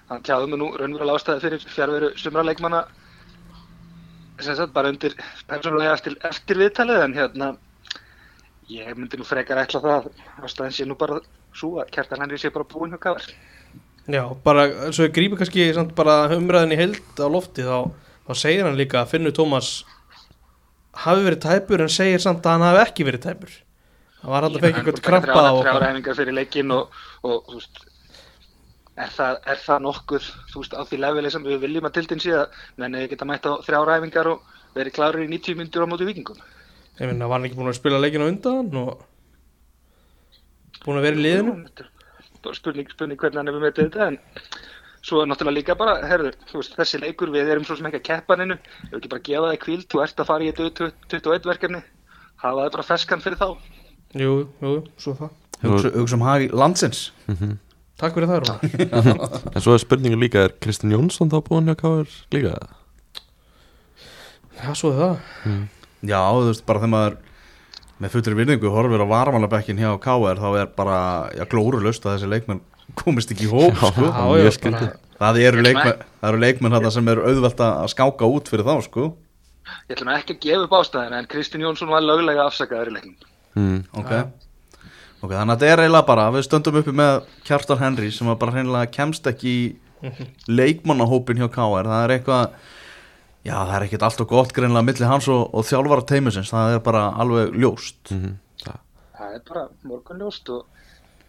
[0.09, 2.85] hann tjáði mig nú raunverulega ástæði fyrir fjárveru sumra leikmanna
[4.41, 5.13] sem sagt bara undir
[5.49, 7.51] persónulega eftir, eftir viðtalið en hérna
[8.71, 11.19] ég myndi nú frekar ætla það að ástæðin sé nú bara
[11.55, 13.27] svo að Kjartan Henry sé bara búinn hjá Káar.
[14.05, 17.91] Já, bara svo ég grípi kannski samt bara umræðin í heild á lofti þá,
[18.27, 19.71] þá segir hann líka að Finnur Tómas
[21.05, 23.55] hafi verið tæpur en segir samt að hann hafi ekki verið tæpur
[24.21, 27.81] það var að fekja eitthvað krampa á Þrjá ræfingar fyrir leikinn og, og veist,
[28.95, 32.35] er það, er það nokkuð veist, á því leveli sem við viljum að tildin sé
[32.37, 35.91] að menn eða geta mætt á þrjá ræfingar og verið klárir í 90 myndur á
[35.91, 36.39] móti vikingum.
[36.99, 39.03] Ég finna, var hann ekki búin að spila leikina undan og
[40.85, 41.57] búin að vera í liðinu?
[42.45, 44.17] Er Spurning, spurning hvernig hann hefur metið þetta en
[45.05, 48.01] svo er náttúrulega líka bara, herðu, þú veist, þessi leikur við erum svo sem ekki
[48.01, 48.57] að keppa hann innu,
[48.91, 51.81] við ekki bara að gefa það kvíld, þú ert að fara í þetta 21 verkefni,
[52.43, 53.47] hafa það bara feskan fyrir þá.
[54.21, 55.33] Jú, jú, svo það.
[55.65, 57.01] Hugsa hugsa um hag landsins.
[58.01, 58.59] Takk fyrir það, Rúnar.
[59.55, 62.57] En svo er spurningin líka, er Kristinn Jónsson þá búinn hjá KR líka?
[64.61, 65.65] Já, svo er það
[66.05, 67.17] Já, þú veist, bara þegar maður
[68.03, 70.97] með fullri virðingu horfir á varmalabekkin hjá KR þá er bara,
[71.37, 72.63] já, glórulust að þessi leikmenn
[72.99, 74.89] komist ekki í hóp, sko Já, mjög já, skrítið.
[74.89, 78.73] bara Það eru leikmenn, eru leikmenn þarna sem eru auðvelt að skáka út fyrir þá,
[78.83, 79.05] sko
[79.87, 82.97] Ég ætla nú ekki að gefa upp ástæðina en Kristinn Jónsson var löglega afsakaður í
[82.97, 83.15] leiknum.
[83.55, 83.79] Mm.
[83.95, 84.11] Ok
[85.23, 87.15] Ok, þannig að þetta er eiginlega bara, við stöndum uppi með
[87.47, 90.15] Kjartan Henry sem bara hreinlega kemst ekki í
[90.51, 92.57] leikmannahópin hjá KR Það er eitthvað,
[93.45, 96.77] já, það er ekkert allt og gott greinlega milli hans og, og þjálfara teimisins Það
[96.77, 98.35] er bara alveg ljóst Mm -hmm.
[99.15, 100.65] Það er bara morgunljóst og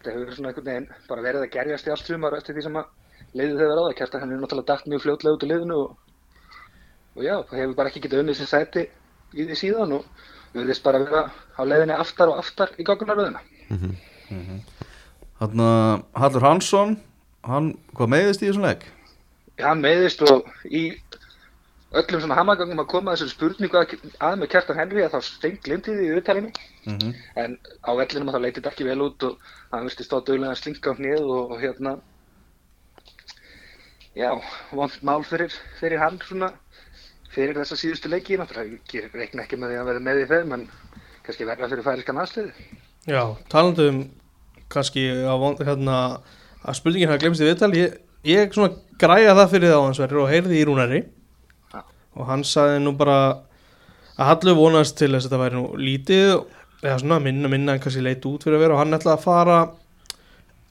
[0.03, 2.75] það hefur svona einhvern veginn bara verið að gerjast í allt sumar eftir því sem
[2.75, 2.85] að
[3.33, 3.95] leiðið hefur á það.
[3.99, 5.97] Kjartan hann er náttúrulega dætt mjög fljótlega út í liðinu og,
[7.15, 8.83] og já, það hefur bara ekki getað unnið sem sæti
[9.33, 10.05] í því síðan og
[10.53, 13.41] við verðist bara vera á leiðinni aftar og aftar í gaggunaröðina.
[15.39, 16.95] Þannig að Hallur Hansson,
[17.47, 18.87] hann, hvað meiðist í þessum leik?
[19.61, 20.89] Hann meiðist og í
[21.95, 25.59] öllum svona hamagangum að koma þessari spurningu að, að með Kjartan Henry að þá stein
[25.63, 26.51] glimtið í viðtalinu
[26.87, 27.13] Mm -hmm.
[27.35, 29.37] en á vellinum að þá leitið þetta ekki vel út og
[29.71, 31.97] hann virti stóð duglega að slinka á hnið og, og hérna
[34.15, 34.31] já,
[34.71, 36.51] vond mál fyrir, fyrir hann svona
[37.35, 40.53] fyrir þessa síðustu leiki ég reikna ekki með því að hann verði með í þeim
[40.57, 40.63] en
[41.27, 42.51] kannski verða fyrir færiskan aðstöðu
[43.07, 43.99] Já, talandi um
[44.71, 45.97] kannski að, von- hérna,
[46.63, 47.93] að spurningin hafa glemst í viðtal ég,
[48.27, 51.03] ég svona græja það fyrir það á hans verður og heyrði í Rúnari.
[52.17, 53.17] Og hann sagði nú bara
[54.17, 56.31] að Hallu vonast til þess að þetta væri nú lítið
[56.81, 58.77] eða svona minna minna en kannski leit út fyrir að vera.
[58.77, 59.57] Og hann ætlaði að fara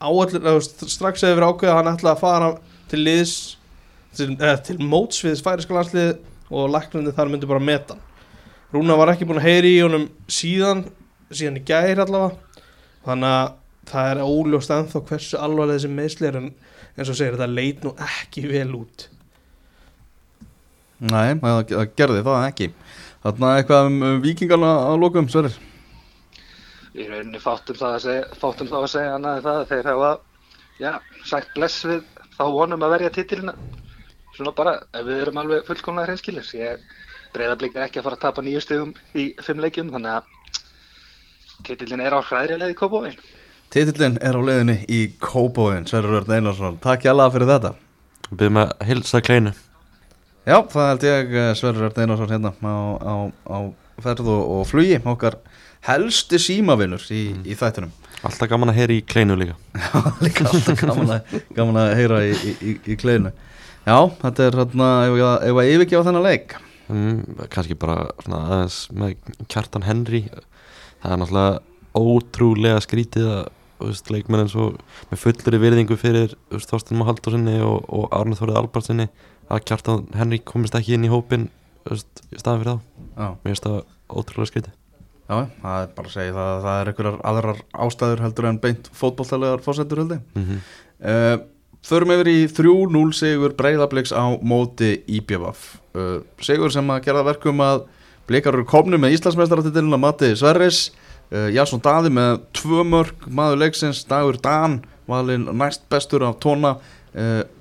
[0.03, 0.59] áallir,
[0.91, 2.51] strax eða verið ákveð að hann ætlaði að fara
[2.91, 3.37] til liðs
[4.17, 6.13] til, eða, til móts við færiska landslið
[6.51, 8.05] og læknandi þar myndi bara meta hann.
[8.75, 10.83] Rúna var ekki búin að heyri í honum síðan
[11.31, 12.63] síðan í gær allavega.
[13.07, 13.53] Þannig að
[13.87, 16.49] það er óljóst ennþá hversu alvarlega þessi meðsli er en
[16.97, 19.07] eins og segir þetta leit nú ekki vel út
[21.05, 22.69] Nei, það, gerði það ekki.
[23.25, 25.57] Þannig að eitthvað um, um vikingarna að lokum, Sverrir?
[26.97, 29.91] Í rauninni fátum það að segja, fátum það að segja annað en það að þeir
[29.91, 30.13] hafa
[30.81, 30.93] já,
[31.29, 32.07] sagt bless við
[32.37, 33.57] þá vonum að verja titilina.
[34.37, 36.81] Svona bara, ef við erum alveg fullkomlega hreinskilis ég
[37.37, 40.31] breyðablík er ekki að fara að tapa nýju stegum í fimm leikjum þannig að
[41.67, 43.19] titilin er á hræðrilega í Kópavóin
[43.73, 47.73] Titillin er á leiðinni í Kópavóin Sverrir Örn Einarsson, takk hjá fyrir þetta.
[48.31, 49.53] Við byrjum að hilsa kleinu
[50.47, 53.15] Já, það held ég eh, Sverrir Örn Einarsson hérna á, á,
[53.51, 53.59] á
[54.05, 55.41] ferð og, flugi okkar
[55.87, 57.91] helsti símavinnur í, í þættunum
[58.27, 59.57] Alltaf gaman að heyra í kleinu líka.
[60.25, 63.33] Líka alltaf gaman að, gaman að heyra í, í, í, í kleinu.
[63.87, 66.57] Já, þetta er hérna ef að- yfirgefa þennan leik?
[66.89, 67.19] Mm,
[67.53, 70.23] Kannski bara svona aðeins með Kjartan Henry.
[71.03, 71.61] Það er náttúrulega
[71.97, 73.45] ótrúlega skrítið að
[73.85, 74.79] veist, leikmenn eins og
[75.11, 79.09] með fullri virðingu fyrir Þorstein Mahaldursinni og, og Arne Þórið Albartsinni
[79.53, 81.49] að Kjartan Henry komist ekki inn í hópin
[81.87, 82.81] veist, í staðan fyrir þá.
[83.17, 83.79] Já, Mér finnst það
[84.11, 84.75] ótrúlega skrítið.
[85.27, 88.91] Já, það er bara að segja það það er einhverjar aðrar ástæður heldur en beint
[88.95, 90.61] fótbolltalegar fórsendur heldur mm -hmm.
[91.11, 91.37] uh,
[91.87, 97.61] Förum yfir í 3-0 sigur breyðabliks á móti IBVF uh, Sigur sem að gera verkum
[97.61, 97.87] að
[98.27, 100.93] blikar eru komnu með Íslandsmeistaratitilin að mati Sverris.
[101.31, 106.77] Uh, Jasson Daði með tvö mörg maður leiksins, Dagur Dan valinn næst bestur af tóna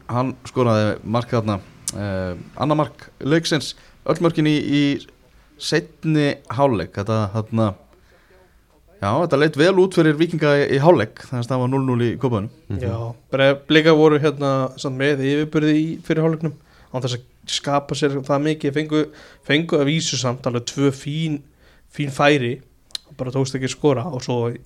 [0.10, 1.60] hann skoraði markaðna
[1.96, 3.74] uh, annar mark leiksins
[4.06, 4.84] öll mörkin í, í
[5.58, 6.94] setni hálfleik.
[6.96, 7.74] Þetta þarna
[8.96, 12.06] Já, þetta leit vel út fyrir vikinga í, í hálfleik þannig að það var 0-0
[12.06, 12.80] í kopaðunum Mhm.
[12.82, 16.54] Já, bara blika voru hérna samt með yfirbyrði í fyrir hálfleiknum
[16.94, 18.74] án þess að skapa sér það mikið.
[18.74, 19.02] Fengu,
[19.46, 21.42] fengu að vísu samt alveg tvö fín,
[21.94, 22.62] fín færi
[23.20, 24.06] bara tókst ekki að skora.
[24.10, 24.58] Og svo í,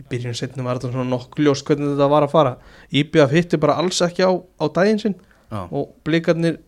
[0.00, 2.56] í byrjun setnum var þetta svona nokkuð ljós hvernig þetta var að fara.
[2.90, 5.14] IBF hitti bara alls ekki á, á daginn sinn.
[5.52, 6.58] Já, og blikarnir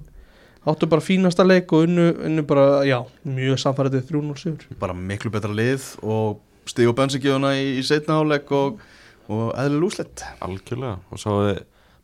[0.66, 4.66] áttu bara fínasta leik og unnu, unnu bara, já, mjög samfæraðið 3-0 sigur.
[4.80, 8.82] Bara miklu betra lið og stíg og bensinkjöfuna í, í setna hálfleik og,
[9.30, 10.98] og eðlil úsleitt Algjörlega.
[11.10, 11.38] Og svo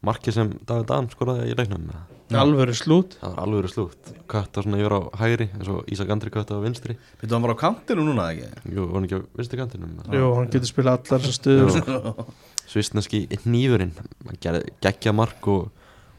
[0.06, 2.06] markið sem David Dan skoraði í leiknum eða?
[2.32, 2.38] Já.
[2.40, 3.16] alvöru slút.
[3.20, 6.64] Það var alveg slútt Kötta svona yfir á hægri eins og Ísak Andri kötta á
[6.64, 6.96] vinstri.
[7.20, 8.48] Býttu hann var á kantinu núna ekki?
[8.72, 12.32] Jú, hann ekki á vinstri kantinum Jú, hann getur spilað allar þessar stöður
[12.72, 15.68] Svistneski nýfurinn Hann gerði geggja mark og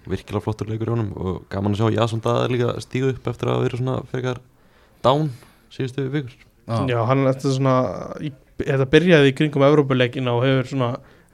[0.09, 3.51] virkilega flottur leikur í honum og gaman að sjá Jason Daða líka stígu upp eftir
[3.51, 4.41] að vera svona frekar
[5.03, 5.29] down
[5.73, 6.35] síðustu vikur.
[6.67, 7.75] Já, hann er þetta svona
[8.23, 10.91] í, þetta byrjaði í kringum Evrópuleikina og hefur svona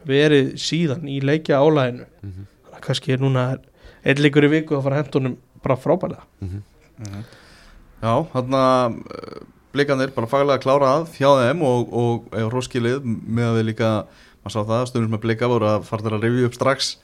[0.10, 2.48] verið síðan í leikja álæðinu mm -hmm.
[2.64, 3.44] þannig að kannski er núna
[4.06, 6.24] einn leikur í viku að fara hendunum bara frábælega
[7.00, 7.24] Mhm.
[8.02, 8.96] Já, hann að
[9.74, 13.90] blikandir bara faglega klára að hjá þeim og, og eða roskilið með að við líka,
[14.44, 16.98] maður sá það, stundum með blika voru að fara að revju upp strax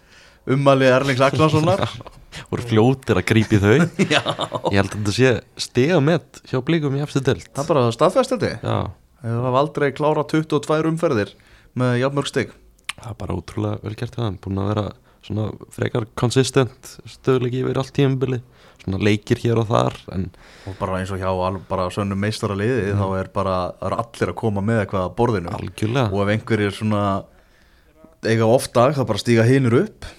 [0.52, 1.86] ummalið Erlings Agnarssonar.
[2.52, 3.78] Voru fljótir að grípi þau.
[4.14, 4.22] Já,
[4.74, 5.32] Ég held að þetta sé
[5.68, 8.78] stiga með hjá blíkum í efstu delt það er bara staðfestandi Já,
[9.22, 11.32] Þeir hafa aldrei klára 22 umferðir
[11.80, 12.52] með jafnmörg stig.
[12.96, 14.86] Það er bara ótrúlega vel gert það Búin að vera
[15.26, 18.42] svona frekar konsistent stöðlegi yfir allt tímabili
[18.84, 20.28] Svona leikir hér og þar En
[20.70, 21.32] og bara eins og hjá
[21.70, 25.16] bara sönnum meistara liði þá er bara, það er allir að koma með eitthvað að
[25.18, 25.54] borðinu.
[25.56, 26.12] Algjörlega.
[26.12, 27.02] Og ef einhverjir svona
[28.32, 30.10] eiga ofta þá bara stíga hinur upp.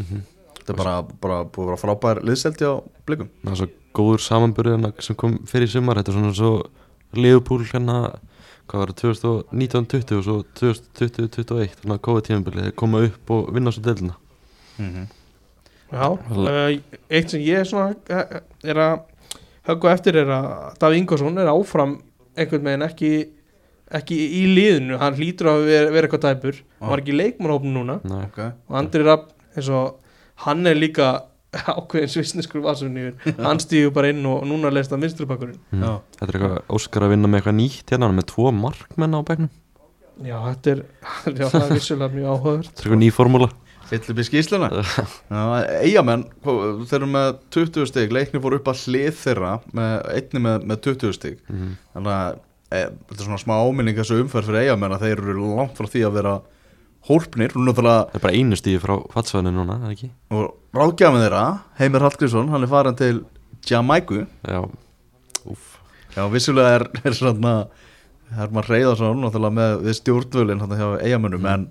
[0.57, 2.75] Þetta er bara, bara búið að vera frábær liðseldi á
[3.07, 3.31] blikum.
[3.45, 6.01] Það er svo góður samanburð sem kom fyrir sumar.
[6.01, 6.53] Þetta er svona svo
[7.17, 8.01] Leopold hérna
[8.67, 9.19] Hvað var það
[9.55, 14.17] 2019-20 og svo 2020-2021 Þannig að COVID-tímabili Þeir koma upp og vinna svo delina
[15.87, 19.05] Já, uh, eitt sem ég svona eh, er að
[19.69, 20.49] höggva eftir er að
[20.83, 21.93] Daví Ingvarsson er áfram
[22.35, 23.11] einhvern veginn ekki
[23.95, 27.73] ekki í liðinu, hann hlýtur að vera, vera eitthvað tæpur, hann var ekki í leikmannhópnu
[27.77, 28.01] núna.
[28.09, 28.55] Nei, okay.
[28.67, 29.99] og Andri Rapp eins og
[30.47, 31.11] hann er líka
[31.79, 35.85] ákveðin svisneskur vasunni hann stígur bara inn og núna leist að vinstrupakkurinn mm.
[35.85, 35.93] Já.
[36.19, 39.53] Þetta er eitthvað Óskar að vinna með eitthvað nýtt hérna Með tvo markmenn á begnum
[40.27, 40.83] Já, þetta er,
[41.39, 43.49] já, það er vissulega mjög áhugaður Þetta er eitthvað ný formúla.
[43.87, 44.69] Fyll upp í skýsluna
[45.87, 48.15] eigamenn, þeir eru með 20 stig.
[48.17, 51.37] Leikni fór upp að hlið þeirra með, einni með, með 20 stig.
[51.47, 51.77] Mm.
[51.93, 55.79] þannig að þetta er svona smá áminning þessu umferð fyrir eigamenn að þeir eru langt
[55.79, 56.35] frá því að vera
[57.07, 57.55] hólpnir.
[57.55, 59.79] Það er bara einu stíði frá fatsvæðinu núna,
[60.35, 61.45] og ráðgjafið þeirra,
[61.79, 63.25] Heimir Hallgrímsson hann er farin til
[63.71, 64.25] Jamaiku.
[64.43, 64.61] Já,
[65.47, 65.73] úf
[66.17, 67.57] Já, vissulega er, er svona
[68.35, 71.67] Herman Reyðarsson náttúrulega með við stjórnvölin hann hjá eigamönnum en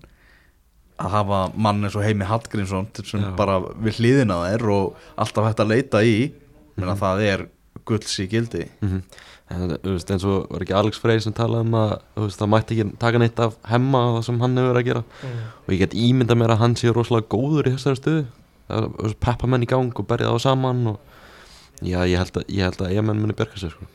[1.01, 3.31] að hafa mann eins og Heimi Hallgrímsson sem Já.
[3.36, 6.15] bara við hliðina þær og alltaf hægt að leita í
[6.77, 7.45] menn að það er
[7.89, 9.01] gulls í gildi mm
[9.53, 11.91] en þú veist, eins og var ekki Alex Frey sem talaði um að
[12.23, 14.88] veist, það mætti ekki taka neitt af hemma og það sem hann hefur verið að
[14.89, 15.03] gera.
[15.65, 18.23] Og ég get ímynda mér að hann sé rosalega góður í þessari stöðu.
[18.65, 20.97] Það er peppa menn í gang og berja þá saman og
[21.86, 23.86] já, ég held að, ég held að ég menn muni berga sér sko.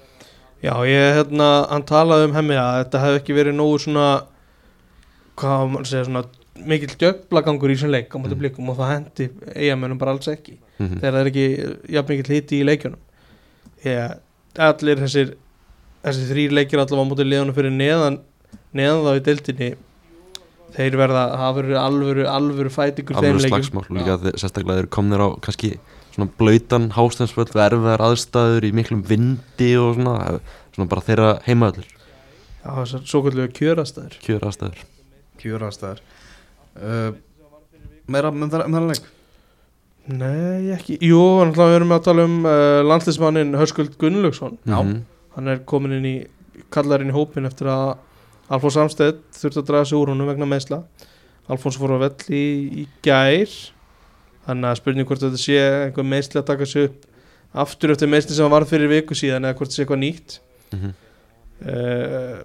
[0.63, 4.07] Já, ég, hérna, hann talaði um hemmi að þetta hefði ekki verið nógu svona
[5.41, 6.23] hvað á að segja svona
[6.71, 8.41] mikill djöglagangur í þessum leik á móti Mm.
[8.43, 10.59] blikum og það hendi eigamennum bara alls ekki.
[10.79, 11.47] Mm þegar það er ekki
[11.97, 13.01] jafn mikill hiti í leikjunum.
[13.85, 14.19] Ég,
[14.59, 15.35] allir þessir
[16.05, 18.19] þessir þrýr leikir allavega á móti liðunum fyrir neðan
[18.75, 19.71] neðan þá í deildinni
[20.75, 23.57] þeir verða, það verður alvöru alvöru fætingur þeim alveg leikjum.
[23.59, 25.71] slagsmál líka þeir, sérstaklega þeir komnir á kannski
[26.15, 30.41] svona blöytan hástensvöld við erfiðar aðstæður í miklum vindi og svona,
[30.75, 31.91] svona bara þeirra heimaðallur,
[32.61, 34.17] Já, þessar svo kvöldlega kjörastæður.
[34.21, 34.81] Kjör aðstæður
[35.41, 36.01] Kjörastæður.
[36.77, 37.13] Uh,
[38.11, 39.07] Meira um það- um þennan leik
[40.09, 44.79] Nei, ekki Jú, náttúrulega við erum að tala um uh, landslismannin Hörskuld Gunnlaugsson Já.
[44.83, 45.03] Mhm.
[45.37, 46.15] Hann er komin inn í
[46.75, 47.99] kallarinn í hópin eftir að
[48.51, 50.81] Alfons Samstedt þurfti að draga sig úr honum vegna meðsla
[51.51, 52.43] Alfons fór á vell í,
[52.83, 53.53] í gær
[54.47, 57.07] Þannig að spurning hvort þetta sé einhver meðsli að taka sig upp
[57.61, 60.39] aftur eftir meðsli sem var fyrir viku síðan eða hvort þetta sé eitthvað nýtt
[60.71, 60.91] Mhm.
[61.67, 62.41] uh,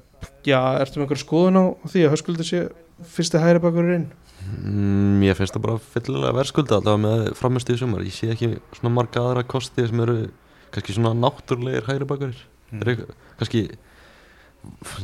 [0.45, 2.59] Já, ertu með einhver skoðun á því að Hörskuldur sé
[3.03, 4.07] fyrsti hægri bakurinn
[4.45, 8.03] Mm, Ég finnst það bara fyllilega verðskulda allavega með framistu í sumar.
[8.05, 10.27] Ég sé ekki svona marga aðra kosti sem eru
[10.71, 12.35] kannski svona náttúrulegir hægri bakurir
[12.71, 13.05] Mm.
[13.39, 13.63] Kannski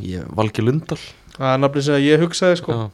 [0.02, 0.98] ég, Valgi Lundal
[1.38, 2.72] Það er nafnið sem ég hugsaði sko.
[2.76, 2.92] Já,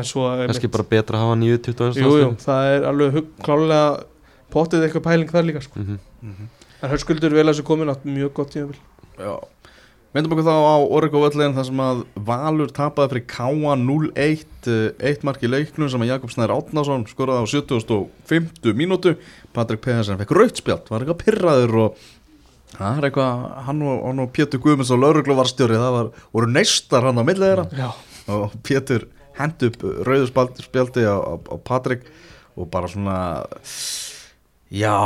[0.00, 4.04] En svo kannski bara betra að hafa 9-20 Jú, jú, það er alveg klálega
[4.52, 5.80] pottið eitthvað pæling þar líka sko.
[5.80, 6.48] mm Mhm.
[6.82, 8.76] En Hörskuldur vel að þessu komin átt mjög gott tímabil.
[9.18, 9.32] Já
[10.10, 13.74] Myndum okkur þá á Origo völlin þar sem að Valur tapaði fyrir K.A.
[13.78, 18.72] 0-1 eh, eitt mark í leiknum sem að Jakob Snær Átnason skoraði á 75.
[18.74, 19.12] mínútu
[19.54, 22.00] Patrik Pedersen fekk rautspjald var eitthvað pyrraður og
[22.72, 26.10] það er eitthvað hann og, hann og Pétur Guðmunds og lauruglu var stjóri það var,
[26.34, 27.24] voru neistar hann á
[27.78, 27.88] Já,
[28.34, 29.06] og Pétur
[29.38, 29.86] hendi upp
[30.58, 32.02] spjaldi á, á, á Patrik
[32.58, 33.46] og bara svona
[34.74, 34.98] já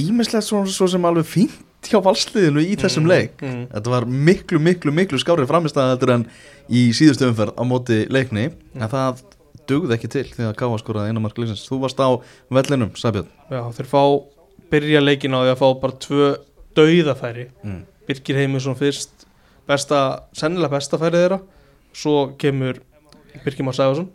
[0.00, 3.36] ímislegt svo, svo sem alveg fínt hjá valsliðinu í þessum leik.
[3.40, 3.66] mm.
[3.72, 6.26] þetta var miklu, miklu, miklu skárið framistæða en
[6.68, 9.22] í síðustu umferð á móti leikni, en það
[9.68, 12.08] dugði ekki til því að Káa skoraði eina mark leiknins þú varst á
[12.52, 13.30] vellinum, Sæbjörn.
[13.52, 14.02] Já, þeir fá
[14.72, 16.32] byrja leikin á því að fá bara tvö
[16.76, 17.46] dauðafæri.
[17.64, 17.80] Mm.
[18.08, 19.24] Birgir Heimisson fyrst
[19.68, 20.00] besta,
[20.36, 21.40] sennilega besta færið þeirra.
[21.94, 22.82] Svo kemur
[23.44, 24.10] Birgir Már Sæfarsson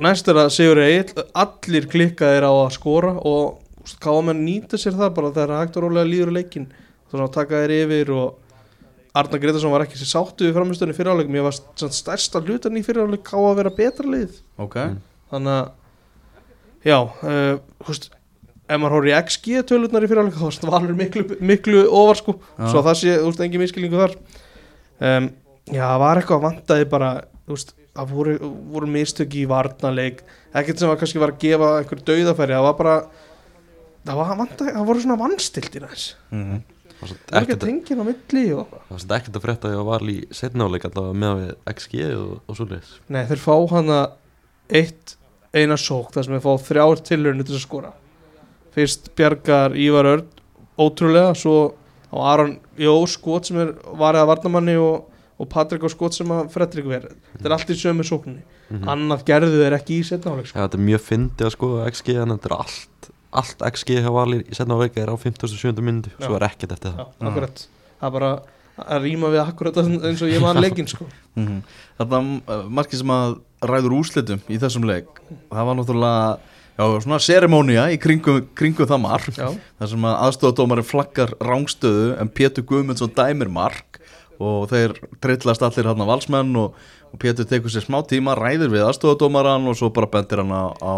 [0.00, 3.61] næst er að Sigur Egil allir klikkaðir á að skora og
[4.02, 6.68] káamenn nýta sér það bara þegar hægt og rólega líður leikin
[7.10, 8.38] þannig að taka þeir yfir og
[9.12, 12.78] Arna Gretarsson var ekki sér sáttu við framistöðinu fyrir áleikum ég var samt stærsta hlutan
[12.80, 14.38] í fyrir áleik á að vera betra lið.
[14.56, 15.00] Ok, Mm.
[15.32, 15.70] þannig að
[16.88, 18.08] já, uh, húst
[18.72, 22.34] ef maður í XG tölurnar í fyrirháleika þá varst valur miklu, miklu ofar sko.
[22.56, 22.70] Já.
[22.72, 24.16] svo það sé, þú veist, engin miskilningu þar.
[25.02, 25.28] Um,
[25.68, 27.10] já, það var eitthvað vandaði bara,
[27.44, 28.38] þú veist, það voru,
[28.72, 30.22] voru mistök í varnarleik.
[30.56, 32.96] Ekkert sem að kannski var að gefa einhver dauðafæri það var bara
[34.06, 36.62] það, var vandaði, það voru svona vannstiltir þess mm
[37.02, 39.66] var það var ekki að tengja á milli og það var samt ekkert að frétta
[39.66, 43.40] að ég var í setnáleik allavega með við XG og, og svo leiðis Nei, þeir
[43.42, 43.96] fá hana
[44.70, 45.16] eitt
[45.52, 47.92] eina sók þar sem þeir fá þrjár tilhörinu til að skora.
[48.72, 50.28] Fyrst bjargar Ívar Örn
[50.80, 51.56] ótrúlega, svo
[52.08, 56.32] á Aron Jó skot sem er varðið að varnamanni og, og Patrik á skot sem
[56.32, 58.44] að Fredrik verið Þetta er allt í sömu sókninni.
[58.72, 58.88] Mhm.
[58.88, 60.56] Annað gerðu þeir ekki í setnáleik sko.
[60.56, 64.10] Já, þetta er mjög fyndið að skoða XG en þetta er allt, allt XG hjá
[64.12, 65.72] Valir í setnáleika er á 57.
[65.80, 66.26] myndi Já.
[66.26, 67.64] svo er ekkert eftir Já, það akkurat
[68.02, 68.30] Það er bara
[68.82, 71.06] að rýma við akkurat eins og ég man leikinn sko.
[71.36, 71.60] -hmm.
[71.98, 76.38] Þetta uh, markið sem að ræður úslitum í þessum leik það var náttúrulega
[76.78, 82.16] já, svona seremónia í kringum, kringum það mark Já, þar sem að aðstofadómari flaggar rángstöðu
[82.18, 84.00] en Pétur Guðmundsson dæmir mark
[84.42, 86.74] og þeir trillast allir hann valsmenn og,
[87.12, 90.74] og Pétur tekur sér smá tíma ræðir við aðstofadómaran og svo bara bendir hann á,
[90.82, 90.94] á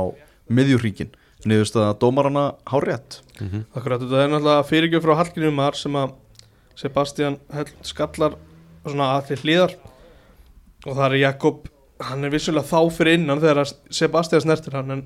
[0.48, 1.12] miðjurríkin
[1.48, 3.64] niðurst að dómarana há rétt mm -hmm.
[3.74, 6.14] akkurat Þetta er náttúrulega fyrirgjöf frá Hallgrímur Mar sem að
[6.74, 8.36] Sebastian Hell skallar
[8.84, 9.76] svona allir hlýðar
[10.86, 11.68] og það er Jakob
[12.00, 15.04] hann er vissulega þá fyrir innan þegar Sebastian snertir hann en,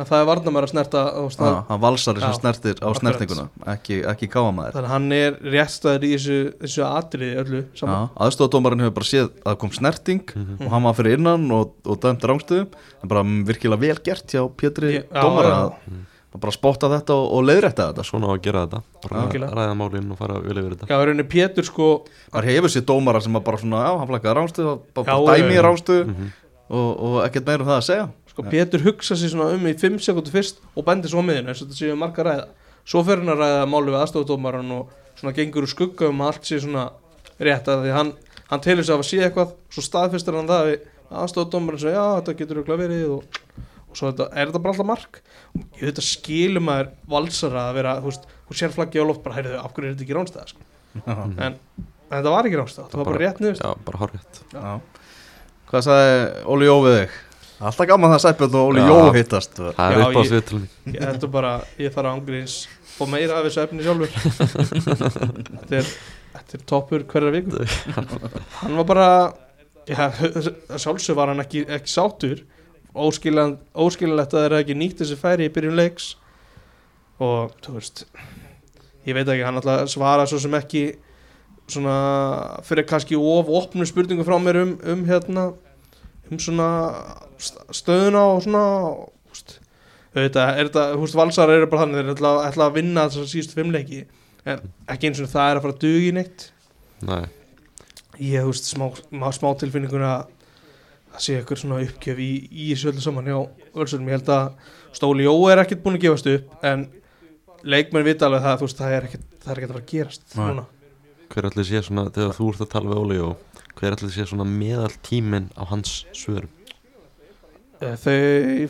[0.00, 2.88] en það er varnamæður að snerta og ah, stað, hann valsari sem Já, snertir á
[2.96, 8.08] snertinguna ekki, ekki káamæður þannig að hann er réttstæður í þessu, þessu atriði öllu saman.
[8.26, 12.24] Aðstofadómarin hefur bara séð að kom snerting og hann var fyrir innan og, og dæmt
[12.32, 16.00] rángstöðu en bara mm, virkilega vel gert hjá Pétri dómara já.
[16.32, 18.04] að bara spotta þetta og, og leiðrætta þetta.
[18.08, 20.88] Svona á að gera þetta bara ræða málinn og fara vel yfir þetta.
[20.88, 21.88] Já, rauninni Pétur sko
[22.32, 24.36] Það hefur sér dómara sem að bara svona, já, hann flakkaði
[25.66, 26.30] rángstöð Mhm.
[26.72, 29.74] og, og ekkert meira um það að segja Sko Pétur hugsa sér svona um í
[29.76, 32.46] 5 sekundur fyrst og bendir svo miðinu eins og þetta séu marga ræða
[32.88, 36.32] Svo fer hann að ræða máli við aðstofadómaran og svona gengur úr skugga um að
[36.32, 36.88] allt sé svona
[37.42, 38.10] rétt að því hann,
[38.50, 40.88] hann telur sig að hafa séð eitthvað svo staðfistur hann það við
[41.22, 43.38] aðstofadómaran sem já þetta getur auðvitað verið og,
[43.86, 46.92] og svo þetta, er þetta bara alltaf mark og ég veit að skilum að er
[47.14, 50.06] valsara að vera, veist, hún sér flaggi á loft bara heyrðu, af hverju er þetta
[50.08, 50.66] ekki ránstæða sko.
[51.06, 51.58] en, en
[52.08, 54.72] þetta var ekki ránstæða, þetta var bara rétt niður Já, bara horrið Já.
[55.70, 56.16] Hvað sagði
[56.52, 57.20] Óli Jó við þig?
[57.62, 58.82] Alltaf gaman það sæpjöld og Óli.
[58.82, 62.16] Jó hittast Það er upp á ég- mig Ég, þetta er bara, ég þarf að
[62.16, 62.56] ángríns
[63.00, 64.10] og meira af þessu efni sjálfur.
[65.62, 65.92] Þetta er,
[66.32, 67.62] þetta er toppur hverja viku.
[68.62, 69.08] Hann var bara
[69.86, 70.10] já,
[70.78, 72.42] sjálfsög var hann ekki, ekki sátur
[72.92, 76.12] óskiljanlegt að það er ekki nýtt þessi færi í byrjun leiks.
[77.22, 78.04] Og þú veist
[79.06, 80.84] ég veit ekki, hann alltaf svara svo sem ekki
[81.70, 81.96] svona
[82.66, 85.52] fyrir kannski of opnu spurningu frá mér um, um hérna
[86.32, 86.68] um svona
[87.42, 88.64] st- stöðuna og svona
[90.12, 93.30] auðvitað, er þetta, þú veist, valsar eru bara þannig þeir ætla, ætla að vinna þessar
[93.30, 94.00] síðustu fimmleiki
[94.52, 96.44] en ekki eins og það er að fara að dugi neitt.
[97.08, 97.22] Nei,
[98.20, 98.86] ég, þú veist, smá,
[99.38, 100.26] smá, tilfinninguna að
[101.12, 103.38] það sé eitthvað svona uppgjöf í, í þessu öllu saman hjá
[103.72, 106.84] Ölsurum, ég held að Stóli Jó er ekkert búin að gefast upp en
[107.64, 109.92] leikmenn vita alveg það, þú veist, það er ekkert það er ekkert að fara að
[109.92, 110.36] gerast
[111.32, 114.26] hver allir sé svona þegar þú ert að tala við Óli og hver allir sé
[114.28, 116.50] svona meðal tíminn á hans svörum?
[117.82, 118.68] Eh, þau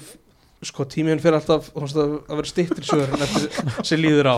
[0.62, 1.96] sko tíminn fyrir alltaf að
[2.30, 4.36] að vera stittir sögur en eftir sem líður á.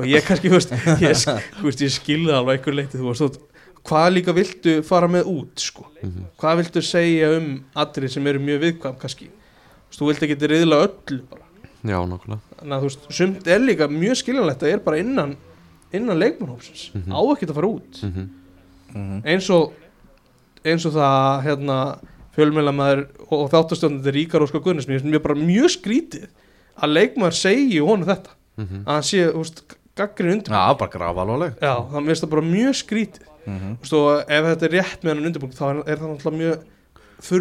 [0.00, 0.72] Og ég kannski, þú veist,
[1.04, 3.42] ég, ég skilði alveg einhver leiti, þú veist, þú veist,
[3.86, 5.86] hvað líka viltu fara með út, sko?
[6.02, 7.50] Mm hvað viltu segja um
[7.84, 9.28] atrið sem eru mjög viðkvæm kannski?
[9.28, 11.44] Þú veist, þú vilt ekki reyðla öllu bara.
[11.86, 15.36] Já, nokkulega þannig að þú veist, sumt er líka mjög skiljanlegt að er bara innan
[15.94, 17.12] innan leikmannhópsins, Mhm.
[17.14, 18.02] á ekki að fara út.
[18.02, 18.28] Mm
[18.96, 19.22] Mhm.
[19.24, 19.72] eins og
[20.66, 21.78] eins og það hérna
[22.36, 23.02] fjölmjölamæður
[23.32, 26.26] og þáttastjóndandi Ríkar Óskar Gunnarsson, mér finnst bara mjög skrítið
[26.76, 28.32] að leikmaður segi honum þetta.
[28.56, 28.82] -hmm.
[28.84, 29.62] að hann sé, þú veist,
[29.96, 33.26] gaggrinn undir Já, bara grafa alvarleg já, mér finnst það bara mjög skrítið.
[33.46, 33.72] Mhm.
[33.82, 36.58] þú veist, ef þetta er rétt með hann undirbúning þá er, það náttúrulega mjög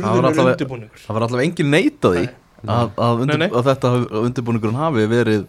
[0.06, 1.00] allavega- undirbúningur.
[1.06, 2.26] Það var allavega engin neita því
[2.66, 5.46] að, að, undir, að þetta undirbúningurinn hafi verið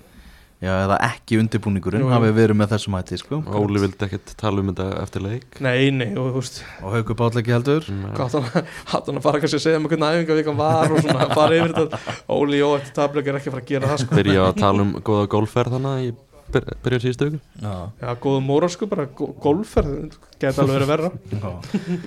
[0.63, 3.39] já, eða ekki undirbúningurinn hafi verið með þessum hætti sko.
[3.61, 5.59] Óli vildi ekkert tala um þetta eftir leik.
[5.65, 6.61] Nei, nei, og þú veist.
[6.83, 7.89] Og haugur Páll ekki heldur.
[8.17, 11.75] Hatt hann að fara kannski að segja um hvernig æfingavíkan var og svona fara yfir
[11.77, 12.01] þetta?
[12.37, 14.21] Óli Jó eftir tableg er ekki að fara að gera það sko.
[14.23, 16.13] Byrja að tala um góða golfferð þannig í
[16.57, 17.41] byr- byrjun síðustu viku.
[17.63, 21.11] Já, Já, góðu mórarsku, bara gó- golfferð geta alveg verið verra.
[21.37, 22.01] Já.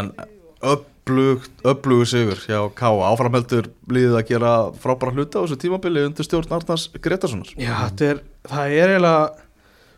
[0.00, 0.12] En
[0.60, 6.52] upplugu sigur hjá Káa áframheldur liðið að gera frábæra hluta á þessu tímabili undir stjórn
[6.58, 9.48] Arnars Gretarssonar Já, er, það er eiginlega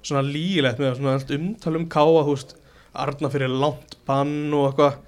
[0.02, 2.56] svona lígilegt með svona umtal um káa, þú veist,
[2.92, 4.98] Arna fyrir langt bann og eitthvað.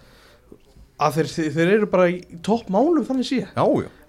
[1.05, 3.65] Að þeir, þeir, eru bara í topp málum þannig já,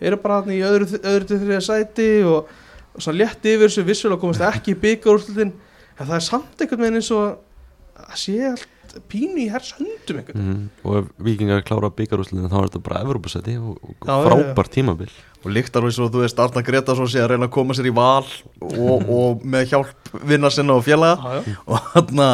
[0.06, 2.52] eru bara í öðru, öðru til þriða sæti og,
[2.94, 6.84] og svona létt yfir þessu vissulega komast ekki í byggarúrslutin en það er samt einhvern
[6.86, 8.70] veginn eins og að sé allt
[9.12, 10.64] pínu í hers höndum mm.
[10.86, 14.74] og ef vikingar klára byggarúslinu þá er þetta bara Evropasæti og, og Já, já, frábært
[14.76, 15.14] tímabil.
[15.44, 17.94] Og líktar við svo þú veist Arnar Gretarsson sé að reyna að koma sér í
[17.96, 21.56] val og, og með hjálp vinna sinna og já.
[21.66, 22.30] og þarna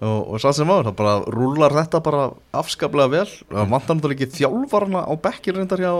[0.00, 2.28] og, og satt sem áður, það bara rúlar þetta bara
[2.60, 5.92] afskaplega vel, það vantar náttúrulega ekki þjálfarna á bekkir reyndar hjá,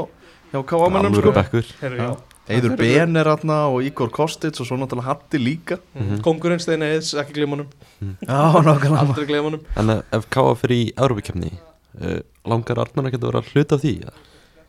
[0.52, 2.16] hjá Káamennum alvöru sko
[2.48, 6.20] er- Ben er þarna og Ígor Kostits og svo náttúrulega Hatti líka Mm.
[6.22, 7.34] Kongurinn Steina Eðs, ekki
[8.22, 11.52] Já, nákvæmlega aldrei glemanum en ef- ef Káa fyrir í Evropakefni
[12.00, 14.10] uh, langar Arnar ekki að vera hluta af því ja?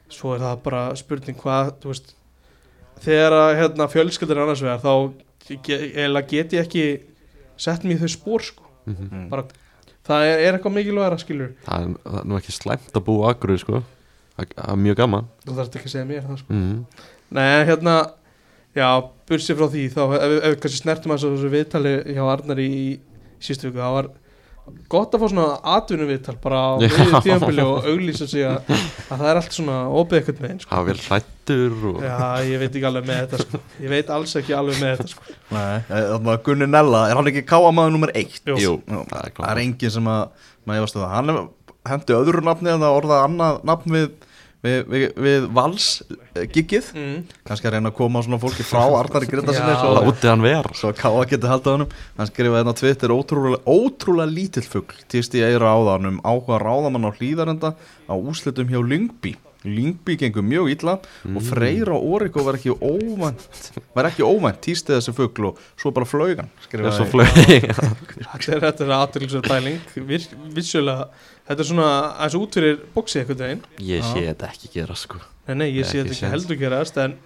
[0.10, 2.14] svo er það bara spurning hvað þú veist,
[3.04, 5.14] þegar að hérna, fjölskyldur er annars vegar þá
[5.64, 6.86] ge- eiginlega get ég ekki
[7.58, 8.64] sett mér í þau spór sko.
[8.88, 9.30] mm Mm.
[9.30, 9.44] bara,
[10.08, 13.34] það er, er eitthvað mikilvægara skilur það, er, það er nú ekki slæmt að búa
[13.34, 13.84] akkur sko.
[14.40, 16.54] það það er mjög gaman þú þarfst ekki að segja mér það sko.
[16.54, 16.86] mm.
[17.36, 17.98] Nei, hérna,
[18.78, 18.88] já,
[19.28, 23.44] bursið frá því þá, ef, við- kannski snertum að þessu viðtali hjá Arnar í, í
[23.44, 24.10] sístu viku, það var
[24.92, 25.48] gott að fá svona
[25.78, 26.90] atvinnu viðtal bara á Já.
[26.92, 28.72] miðju tíðanbili og auglýsa sig að,
[29.08, 30.72] að það er allt svona opið eitthvað með einn sko.
[30.76, 32.18] hafa vel hlættur og Já,
[32.50, 33.62] ég veit ekki alveg með þetta sko.
[33.86, 35.38] Ég veit alls ekki alveg með þetta sko.
[35.56, 38.42] Nei, eh, þarna Gunni Nella, er hann ekki Káamaður nummer eitt?
[38.44, 38.58] Jú.
[38.60, 41.48] Jú, það er það klart er enginn sem að maður efast um það, hann er-
[41.88, 44.10] hendi öðru nafni en það orðað annað nafn við,
[44.66, 47.18] við, við, við Vals eh, giggið, mm.
[47.48, 49.66] kannski að reyna að koma svona fólki frá Arnari Já.
[49.82, 50.76] svo, látið hann vera.
[50.78, 51.98] svo að Káa geti haldið honum.
[52.20, 56.62] Hann skrifaði hérna á Twitter ótrúlega, ótrúlega lítill fugl týst í eira áðan um áhuga
[56.64, 57.76] ráðamann á hlýðarenda
[58.10, 59.38] á úslitum hjá Lyngby.
[59.68, 60.94] Lyngby gengur mjög illa
[61.34, 63.42] og Freyr á Origo var ekki óvænt
[63.96, 66.94] var ekki óvænt týsti þessi fugl og svo bara flögan er skrifaði
[68.38, 69.82] Þetta er, er pæling.
[69.96, 71.10] Vir, Vissulega,
[71.48, 71.88] þetta er svona
[72.18, 73.62] aðeins út fyrir bóksi eitthvað veginn.
[73.80, 75.20] Ég sé þetta ekki gera sko.
[75.48, 76.32] Nei, nei, ég sé Ekki þetta ekki séns.
[76.36, 77.18] heldur gerast En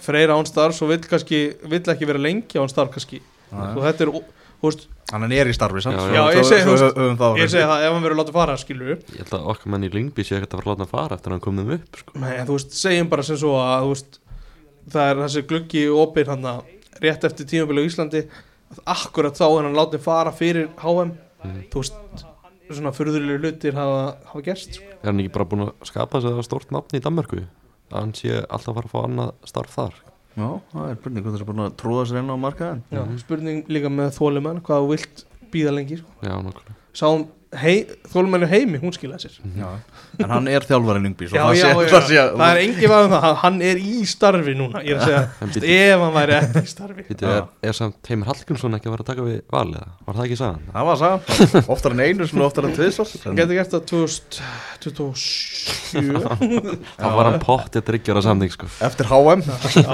[0.00, 3.20] Freyr án starfs og vill kannski Vill ekki vera lengi án starf kannski.
[3.50, 4.12] Og þetta er,
[4.60, 7.38] þú veist, hann er í starfi samt Já, svo- já, ég svo- segi, svo það
[7.40, 9.90] ég segi það Ef hann verður látið fara, skilur Ég held að okkar menn í
[9.92, 11.96] Lingby sé ekkert að fara að láta hann fara eftir að hann kom þeim upp
[11.96, 12.12] sko.
[12.20, 14.20] Nei, en þú veist, segjum bara sem svo að þú veist,
[14.94, 16.46] það er þessi gluggi opið hann
[17.00, 18.22] rétt eftir tímabili á Íslandi.
[18.70, 21.62] Að akkurat þá er hann látið fara fyrir HM Mhm.
[21.72, 22.24] þú veist,
[22.78, 24.84] svona furðulega hlutir hafa, hafa gerst sko.
[25.02, 27.40] Er hann ekki bara búin að skapa sig það stórt nafn í Danmarku
[27.90, 29.94] að hann sé alltaf að fara að fá annað starf þar
[30.38, 33.00] já, það er spurning hvað það er búin að trúða sér inn á markaðin Já,
[33.02, 33.18] Mhm.
[33.18, 36.10] spurning líka með þólumann hvað þú vilt býða lengi sko.
[36.22, 37.26] Já, nokkulega sáum
[37.58, 37.82] hei,
[38.12, 39.34] þólmennu heimi, hún skilaði sér.
[39.58, 39.66] Já.
[40.22, 43.56] En hann er þjálfarinn Yngbi já, já, já, já, það er engin vaðum það hann
[43.66, 45.66] er í starfi núna ég er að segja, En bíddu.
[45.74, 47.02] ef hann væri ekki í starfi.
[47.08, 49.90] Býtu, er, er samt Heimir Hallgrímsson ekki að vera að taka við valið eða?
[50.06, 50.62] Var það ekki sagan?
[50.76, 51.16] Það var það,
[51.74, 53.08] oftar en einu, svona oftar en tvisvar.
[53.24, 58.66] Hann getur gert það 2027 Það var hann pott í að dryggjara samning sko.
[58.86, 59.40] Eftir HM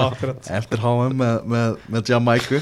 [0.05, 0.41] akkurat.
[0.59, 2.57] Eftir HM með, með, með Jamaica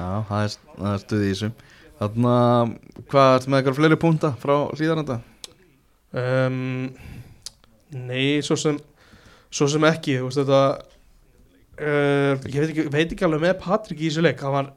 [0.00, 1.52] Já, það er, það er stuð í þessum
[2.00, 2.70] Þannig að,
[3.12, 5.18] hvað ertu með eitthvað fleiri púnta frá hlýðaranda?
[6.16, 6.60] um,
[7.90, 8.78] Nei, svo sem
[9.50, 10.60] svo sem ekki, þú veist þetta
[11.82, 14.68] uh, ég veit ekki, veit ekki alveg með Patrik í þessu leik var,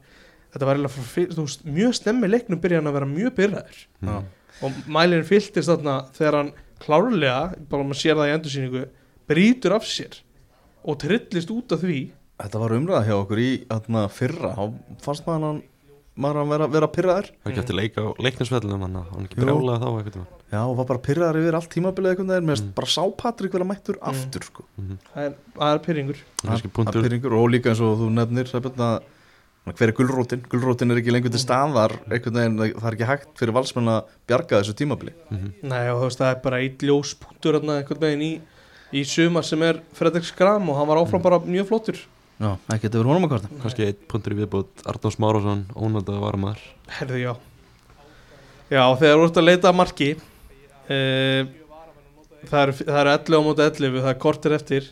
[0.54, 3.36] þetta var eiginlega frá fyr- þú veist, mjög snemmi leiknum byrja hann að vera mjög
[3.38, 4.16] byrjaður Já.
[4.66, 6.52] og mælirinn fylltist þarna þegar hann
[6.84, 7.38] klárlega,
[7.70, 8.84] bara maður sér það í endursýningu
[9.30, 10.18] brýtur af sér
[10.84, 12.02] og trillist út af því
[12.34, 14.64] Þetta var umræða hjá okkur í atna, fyrra Þá
[15.06, 15.60] fannst maður hann
[16.14, 19.38] maður hann vera, vera pyrraður Það ekki eftir leika á leiknisvellum hann að hann ekki
[19.38, 19.46] Jú.
[19.46, 22.60] brjálaði þá eitthvað tíma Já, og var bara pyrraður yfir allt tímabilið eitthvað þegar Mér
[22.60, 22.70] mm.
[22.76, 24.66] bara sá Patrik vera mættur aftur sko.
[24.76, 28.54] það er, það er pyrringur Það er er pyrringur og líka eins og þú nefnir
[28.54, 28.96] að
[29.64, 30.42] hver er gulrótin?
[30.52, 34.10] Gulrótin er ekki lengur til staðar einhvern veginn, það er ekki hægt fyrir valsmenn að
[34.28, 35.14] bjarga þessu tímabili.
[35.64, 38.32] Nei og þú veist það er bara eitt ljóspunktur þarna einhvern veginn í,
[38.92, 42.02] í sumar sem er Fredrik Skram og hann var áfram bara mjög flottur
[42.40, 46.22] Já, ekki þetta verið honum að kvarta Kannski eitt punktur í viðbútt Arnórs Márásson, ónöldaði
[46.24, 46.62] varamaður.
[46.98, 47.32] Herðu já.
[48.74, 51.42] Já þegar þú ert að leita að marki uh,
[52.50, 54.88] það eru það eru 11 á móti 11 það er kortir eftir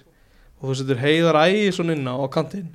[0.63, 2.69] og þú setur heiðar ægi svona inn á, kantinn.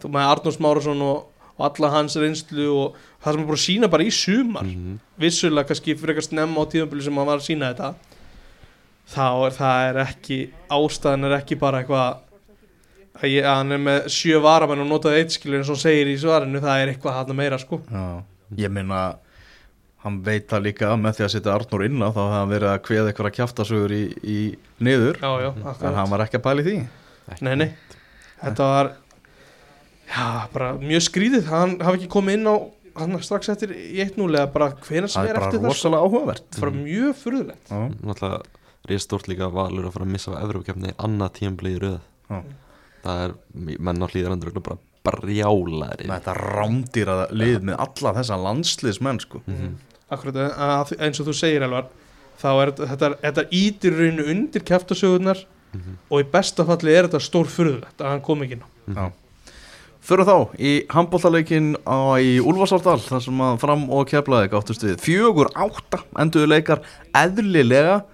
[0.00, 1.26] Þú með Arnórs Márusson og,
[1.58, 4.96] og alla hans reynslu og það sem er búin að sína bara í sumar Mhm.
[5.20, 7.94] vissulega kannski frekar snemma á tíðanbili sem hann var að sína þetta
[9.08, 10.38] þá er það er ekki
[10.70, 12.18] ástæðan er ekki bara eitthvað
[13.18, 15.84] að, ég, að hann er með sjö varamenn og notaði eitt skilur eins og hann
[15.84, 17.80] segir í svarinu það er eitthvað hann meira sko.
[17.90, 18.04] Já,
[18.62, 19.02] ég minna
[20.04, 22.52] hann veit það líka að með því að setja Arnór inn á þá hefði hann
[22.52, 24.38] verið að kveða eitthvað kjaftasögur í, í
[24.86, 25.18] niður.
[25.18, 26.76] Já já, en hann var ekki að pæli því.
[27.44, 27.68] Nei, nei,
[28.44, 28.92] þetta var
[30.08, 32.56] já, bara mjög skrýðið hann hafi ekki komið inn á
[32.98, 35.74] hann strax eftir í 1-0 eða bara hvenær sem það er er bara eftir þess
[35.74, 36.46] rosalega áhugavert.
[36.58, 37.68] Bara mjög furðulegt.
[37.70, 38.40] Já, Náttúrulega
[38.88, 42.00] reyð stórt líka valur að fara að missa á Evrókefni annað tímabli í röð.
[42.30, 42.40] Já.
[43.04, 43.34] Það er,
[43.78, 44.78] menn á hlýðarandur bara
[45.08, 49.42] brjálæri með þetta rándýra lið með alla þessa landsliðsmenn sko.
[49.46, 49.76] Mhm.
[50.10, 51.86] akkurat að, eins og þú segir Elvar
[52.40, 55.44] þá er þetta- þetta, þetta ítir rauninu undir kæftasögurnar
[55.74, 55.96] Mhm.
[56.10, 59.12] og í besta falli er þetta stór furðulegt að hann kom ekki inn á Já.
[60.08, 64.96] Förum þá í handbóltaleikin á í Úlfarsárdal þar sem að fram og keflaði gáttust við
[65.04, 66.80] fjögur átta enduðu leikar
[67.14, 68.04] eðlilega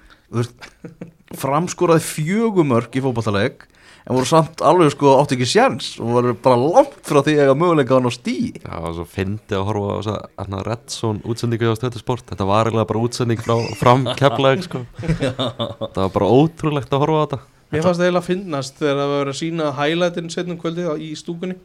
[2.03, 3.67] fjögur mörg í fótballtaleik
[4.05, 7.43] en voru samt alveg sko átti ekki sjans og voru bara langt frá því að
[7.47, 8.35] eiga möguleika á hann á stí.
[8.61, 10.13] Já, og svo fyndi að horfa á þess
[10.45, 12.27] að Redson útsendingu á stöðu sport.
[12.29, 14.83] Þetta var eiginlega bara útsending frá fram keflaðing sko.
[15.01, 17.41] Það var bara ótrúlegt að horfa á þetta.
[17.73, 21.01] Mér fannst það eiginlega að finnast þegar það var að sína highlightin setnum kvöldið á-
[21.01, 21.57] í stúkunni.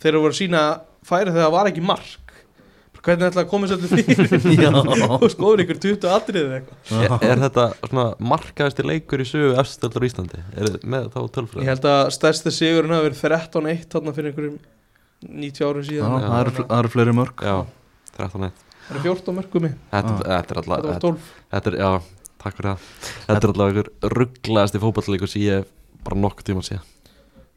[0.00, 0.62] Þegar það voru að sína
[1.06, 2.25] færi þegar það var ekki mark
[3.06, 4.70] hvernig ætlaði að koma til fyrir Já.
[5.16, 7.02] og skoður ykkur 20 atrið eða eitthvað?
[7.06, 10.42] Er, er þetta svona markaðasti leikur í sögu efstöldar í Íslandi?
[10.56, 11.66] Er þið með þá Ég tölfræði?
[11.70, 14.58] held að stærsti sigurinn hafi verið 13-1 þarna fyrir einhverjum
[15.26, 17.56] 90 árum Já, síðan það eru, það eru fleiri mörg Já,
[18.18, 20.26] 13 1 Það er 14 mörgum í Þetta, Ah.
[20.26, 21.88] þetta er alltaf Þetta var þetta, 12 þetta er, já,
[22.42, 22.84] takk fyrir það.
[23.26, 23.88] Þetta er alltaf einhver
[24.20, 25.72] rugglaðasti fótballleikur sem ég hef
[26.06, 26.78] bara nokkuð tíma sé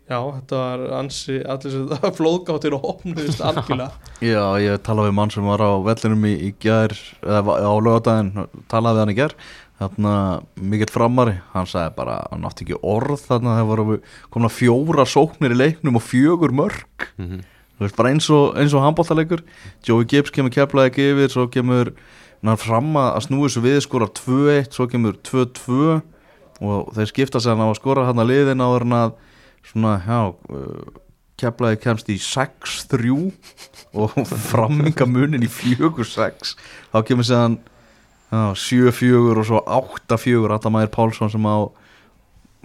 [0.09, 3.91] Já, þetta var ansi allir sem flóðgáttir og opnuðist algjörlega.
[4.31, 8.47] Já, ég talaði við mann sem var á vellinum í, í gær eða á lögadaginn,
[8.71, 9.37] talaði við hann í gær.
[9.79, 10.15] Þarna
[10.59, 14.01] mikill framari hann sagði bara, hann átti ekki orð þarna þegar voru
[14.33, 17.45] komna fjóra sóknir í leiknum og fjögur mörg mm
[17.79, 19.41] þú veist, bara eins og, eins og handbóltaleikur
[19.87, 21.93] Joey Gibbs kemur keflaði ekki yfir svo kemur
[22.43, 26.01] hann fram að snúi þessu við skorar 2-1, svo kemur 2-2
[26.59, 29.13] og þeir skipta sér hann á að skora hann að liðin áður en að
[29.67, 30.99] svona, já uh,
[31.39, 33.13] keflaði kemst í 6-3
[33.99, 34.15] og
[34.49, 36.55] framminga munin í 4-6
[36.91, 37.59] þá kemur sér hann
[38.29, 41.57] 7-4 og svo 8-4 Adamæður Pálsson sem á,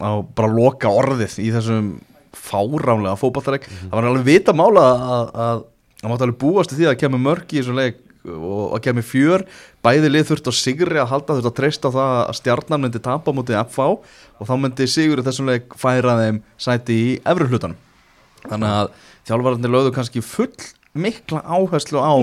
[0.02, 1.94] á bara loka orðið í þessum
[2.34, 5.62] fáránlega fótballtaleg það var alveg vita mála að, að
[6.00, 9.06] það mátti alveg búast til því að kemur mörg í þessum leik og að kemur
[9.06, 9.44] fjör.
[9.84, 13.02] Bæði lið þurft á sigri að halda þurft að treysta á það að stjarnan myndi
[13.04, 13.88] tapa mútið FH
[14.40, 17.78] og þá myndi sigur þessum leik færa þeim sæti í efri hlutanum.
[18.44, 18.90] Þannig að
[19.28, 20.52] þjálfararnir lögðu kannski full
[20.94, 22.14] mikla áherslu á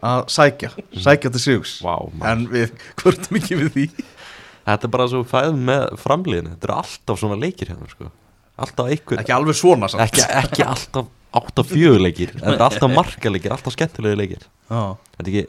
[0.00, 2.14] að sækja, sækja til sigs maður.
[2.30, 3.86] en við hvörtum ekki við því.
[4.70, 6.54] Þetta er bara svo fæðum með framliðinu.
[6.54, 8.10] Þetta eru alltaf svona leikir hérna sko.
[8.60, 13.52] Alltaf einhver ekki alveg svona ekki, ekki alltaf 8-4 leikir En þetta er alltaf markaleikir,
[13.54, 14.82] alltaf skemmtilegi leikir Já.
[15.16, 15.46] Þetta er ekki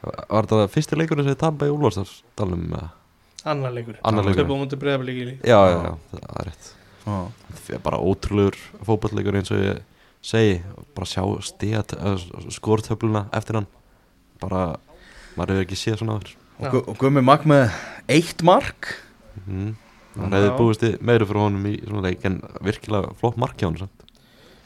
[0.00, 2.62] Var þetta fyrsti leikurinn sem þið tappa í Úlfarsdalum?
[3.44, 4.42] annar leikur Annar leikur.
[4.44, 4.48] Líka
[5.44, 7.16] Já, já, já, það er rétt Já.
[7.50, 9.80] Það er bara ótrúlegur fótballleikur eins og ég
[10.24, 10.58] segi
[10.96, 11.84] bara sjá stiga
[12.52, 13.68] skortöfluna eftir hann
[14.40, 14.64] bara,
[15.36, 17.70] maður hefur ekki séð svona áður Og, og Gummi Magg með
[18.12, 18.90] eitt mark
[19.46, 19.70] mm.
[20.10, 20.24] Já.
[20.26, 23.78] Það hefði búist meira fyrir honum í svona leik en virkilega flott mark hjá hann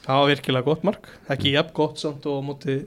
[0.04, 0.08] samt.
[0.08, 1.08] Já, virkilega gott mark.
[1.32, 2.82] Ekki jafn gott samt og á mútið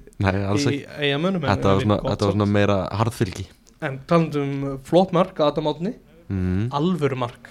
[0.71, 3.47] í eigamönum Þetta var svona, þetta var svona meira harðfylgi.
[3.81, 5.93] En talandum um flott mark Adam Átni
[6.29, 6.69] mm.
[6.77, 7.49] Alvöru mark.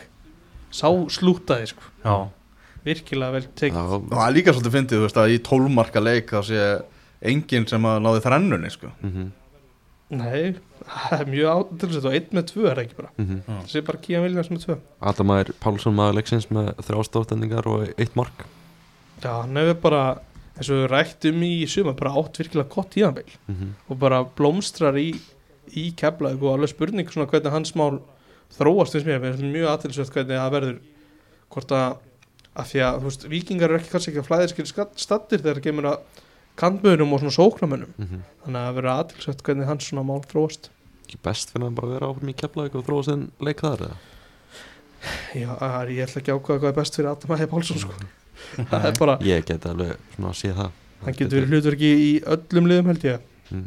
[0.75, 1.83] Sá slútaði sko.
[2.05, 2.29] Já.
[2.87, 3.81] Virkilega vel tekið.
[3.83, 6.63] Og það er líka svolítið fyndið, þú veist, að í tólmarka leik þá sé
[7.27, 8.93] enginn sem að náði þrennunni, sko.
[9.03, 9.35] mhm,
[10.07, 10.55] Nei,
[10.87, 13.09] það er mjög átilsett og einn með tvö er það ekki bara?
[13.19, 13.41] Mhm.
[13.49, 14.77] Það sé bara Kían Viljans með tvö.
[15.03, 18.45] Adam Ægir Pálsson maður leiksins með þrjá stóðstendingar og eitt mark
[19.23, 20.03] Já, hann hefur bara
[20.57, 24.97] eins og við rættum í suma bara átt virkilega gott tíðanbeil mm og bara blómstrar
[25.01, 25.15] í,
[25.77, 28.01] í keflaug og alveg spurning svona hvernig hans mál
[28.57, 30.79] þróast finnst mér, mér finnst mjög aðtilsvöld hvernig það verður
[31.51, 31.97] hvort að,
[32.57, 35.67] að því að þú veist, vikingar eru ekki kannski ekki að flæðiskil stattir þegar það
[35.69, 35.99] kemur að
[36.57, 38.21] kantmöðunum og svona sóknamönnum -hmm.
[38.45, 40.71] þannig að það verður aðtilsvöld hvernig hans svona mál þróast
[41.07, 43.83] Ekki best fyrir hann bara að vera áfram í keflaug og þróa sinn leik þar
[43.87, 43.97] eða?
[45.37, 47.79] Já, það er- ég ætla ekki að ákvæða hvað er best fyrir Adam Ægir Pálsson
[47.79, 47.93] sko.
[48.71, 52.13] það er bara, Ég geti alveg svona að sé það hann getur verið hlutverki í
[52.35, 53.67] öllum liðum held ég mm.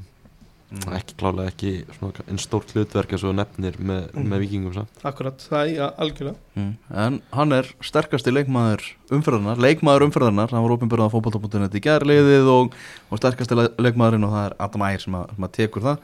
[0.69, 0.83] Mm.
[0.99, 4.27] Ekki klálega ekki svona einn stórt hlutverk eins og þú nefnir með, Mm.
[4.29, 4.99] með vikingum samt.
[5.03, 6.35] Akkurat, það er ja, algjörlega.
[6.59, 6.75] Mm.
[6.93, 12.51] En hann er sterkasti leikmaður umferðarnar, leikmaður umferðarnar, hann var opinbyrðað á fótbolta.net í gærliðið
[12.53, 12.77] og,
[13.09, 15.97] og sterkasti le- leikmaðurinn og það er Adam Ægir sem, að- sem að tekur það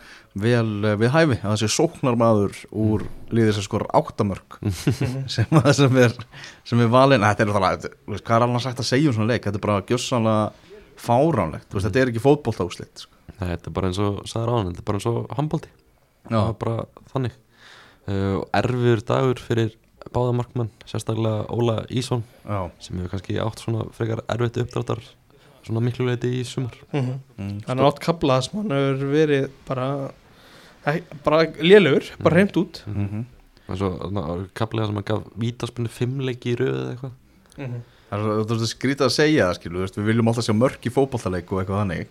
[0.48, 4.58] vel eh, við hæfi, að þessi sóknarmaður úr liðið sem skor áttamörk
[5.36, 6.18] sem, að- sem er,
[6.66, 9.46] sem er valinn, þetta er það, hvað er alveg sagt að segja um svona leik,
[9.46, 10.52] þetta er bara gjössanlega
[10.98, 13.12] fáránlegt, þú veist, þetta er ekki fótbolta úslit sko.
[13.40, 15.70] Nei, Þetta er bara eins og sagður á hann, þetta er bara eins og handbólti
[16.30, 17.34] Það er bara þannig.
[18.06, 19.76] Uh, erfiður dagur fyrir
[20.14, 25.02] báða markmann, sérstaklega Óla Ísson já, sem hefur kannski átt svona frekar erfitt uppdráttar
[25.66, 26.76] svona miklu leiti í sumar.
[26.94, 29.88] Mm mm, hann er átt kablað sem hann hefur verið bara
[31.26, 32.38] bara lélugur, bara Mhm.
[32.38, 32.84] reynd út.
[32.86, 33.26] Mhm.
[33.70, 38.62] eins og kaplega sem hann gaf vítaspunni fimmleiki í röðu eða eitthvað Það er það
[38.62, 41.82] er skrítið að segja það skilu, við viljum alltaf sjá mörk í fótballtaleik og eitthvað
[41.84, 42.08] þannig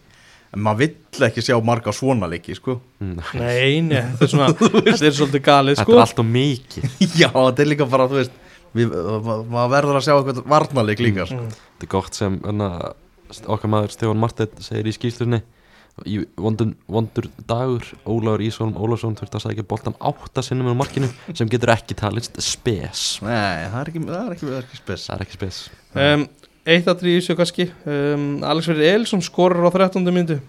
[0.55, 2.77] en maður vill ekki sjá marga svona leiki sko.
[3.03, 3.15] mm.
[3.41, 4.49] nei, nei, þetta er svona
[4.89, 8.21] þetta er svolítið galið Þetta sko er alltaf mikið já, þetta er líka bara, þú
[8.21, 8.37] veist
[8.75, 8.95] við,
[9.27, 11.41] ma- maður verður að sjá eitthvað varnaleik líka sko.
[11.41, 11.57] Mm.
[11.75, 12.71] Þetta er gott sem hana,
[13.57, 15.43] okkar maður Stefán Marteit segir í skýslunni
[16.03, 21.11] í vondur, vondur dagur Ólaður Ísson Ólafsson þurft að sækja boltan átta sinnum á markinu
[21.31, 23.05] sem getur ekki talist spes.
[23.23, 25.07] Nei, það er ekki, það er ekki, það er ekki spes.
[25.07, 25.61] Það er ekki spes.
[25.95, 26.27] Um,
[26.75, 27.69] eitt aðri í þessu kannski.
[27.87, 30.11] Um, Alex Verið Eilsson skorur á 13.
[30.11, 30.41] myndu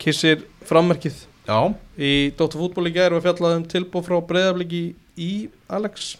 [0.00, 1.24] kissir frammerkið.
[1.44, 1.58] Já,
[2.00, 4.84] í Dóttar fútból í gær og fjallaði um tilbúð frá breyðabliki
[5.20, 5.32] í
[5.68, 6.14] Alex.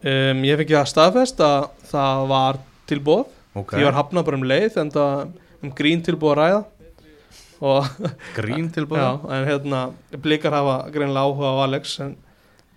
[0.00, 2.58] Um, ég fengi það staðfest að það var
[2.88, 5.18] tilbúð ok, því var hafnað bara um leið en það
[5.60, 6.60] um grín tilbúð að ræða
[8.36, 9.80] grín tilbúið Já, en hérna,
[10.24, 12.14] blikar hafa greinlega áhuga á Alex en,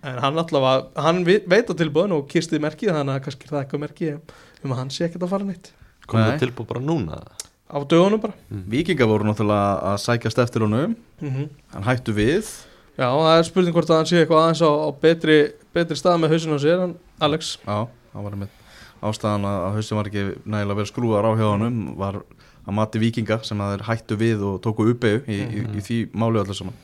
[0.04, 3.62] en hann allavega, hann veit á tilbúðinu og kistið merkið þannig að kannski er það
[3.62, 5.72] eitthvað merkið um að hann sé ekkert að fara neitt.
[6.04, 6.30] Komum Nei.
[6.34, 7.20] við tilbúið bara núna?
[7.64, 8.36] Á dögunum bara.
[8.70, 12.50] Vikinga voru náttúrulega að sækjast eftir honum mm hann hættu við.
[12.94, 15.38] Já, það er spurning hvort að hann sé eitthvað aðeins á, á betri,
[15.74, 16.92] betri stað með hausinu á sér en
[17.24, 17.56] Alex.
[17.64, 18.60] Já, það var með
[19.04, 22.20] ástæðan að að haustum var ekki nægilega vel skrúðar á hjá honum var
[22.64, 25.98] að mati vikinga sem að þeir hættu við og tóku uppeyju í, í, í því
[26.16, 26.76] málu öllu saman.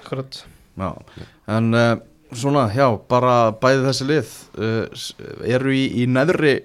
[0.00, 0.42] Akkurat.
[0.80, 0.90] Já,
[1.52, 1.94] en uh,
[2.32, 5.08] svona, já, bara bæði þessi lið uh,
[5.44, 6.60] eru í, í neðri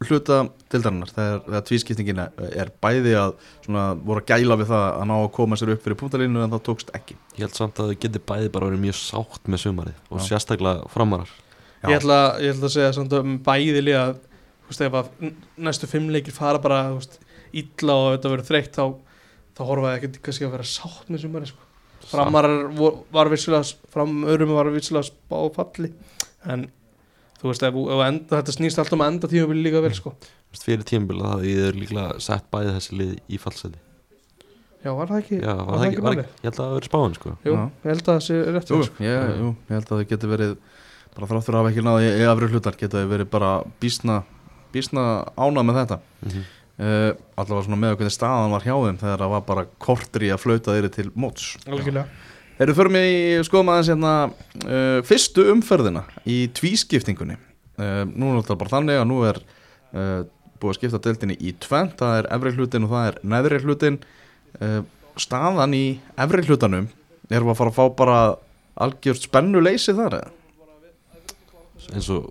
[0.00, 3.34] hluta dildarinnar þegar, þegar tvískiptingin er bæði að
[3.66, 6.54] svona, voru að gæla við það að ná að koma sér upp fyrir punktalínu en
[6.54, 7.18] það tókst ekki.
[7.36, 10.26] Ég held samt að þau geti bæði bara verið mjög sátt með sumarið og Já.
[10.30, 11.34] sérstaklega framarar.
[11.80, 11.88] Já.
[11.88, 15.34] ég ætla, ég ætla að segja samt um bæði lið að þú veist, ef að
[15.68, 17.20] næstu fimm leikir fara bara þú veist,
[17.52, 18.84] illa og þetta verður þreytt þá,
[19.56, 21.66] þá horfaði ekki kannski að vera sátt með sumari sko.
[22.10, 25.92] framarar vor- var vissulega fram öðrum var vissulega spá falli
[26.46, 26.66] en
[27.40, 30.14] þú veist ef, ef enda, þetta snýst alltaf um að enda tímabili líka vel sko.
[30.60, 33.78] Fyrir tímabila það ég er líklega sett bæði þessi lið í fallseti
[34.80, 36.20] já var það ekki Já, var, það ekki, var málið?
[36.24, 37.64] ekki, ég held að það verið spáin sko Jú, Já.
[37.84, 39.04] ég held að það sé rétt Jú, sko.
[39.04, 40.54] ég, jú, ég held að þau geti verið
[41.14, 43.50] bara þráttur að hafa ekki náði í afri hlutar geta þau verið bara
[43.82, 44.16] bísna
[44.72, 45.04] bísna
[45.36, 46.44] ánað með þetta mm -hmm.
[46.80, 50.32] Uh, allavega svona með hvernig staðan var hjá þeim þegar það var bara kortur í
[50.34, 51.52] að flauta þeirri til móts.
[51.68, 52.08] Algjörlega.
[52.56, 57.38] Þeir eru fyrir mig í skoðum aðeins hérna uh, fyrstu umferðina í tvískiptingunni.
[57.80, 60.22] Uh, Nú er þetta bara þannig að nú er uh,
[60.60, 63.96] búið að skipta deildinni í tvent það er efri hlutin og það er neðri hlutin
[64.60, 64.80] uh,
[65.20, 65.84] staðan í
[66.20, 66.90] efri hlutanum
[67.30, 68.18] erum við að fara að fá bara
[68.80, 70.36] algjört spennu leysi þar eða?
[71.90, 72.28] eins og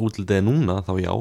[0.00, 1.12] útlitið er núna þá Já.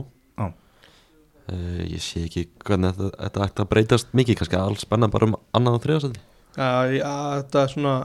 [1.49, 5.29] Uh, ég sé ekki hvernig þetta, þetta ætti að breytast mikið kannski alls spennan bara
[5.29, 6.23] um annað og þriðasæti
[6.59, 7.95] Já, já, þetta er svona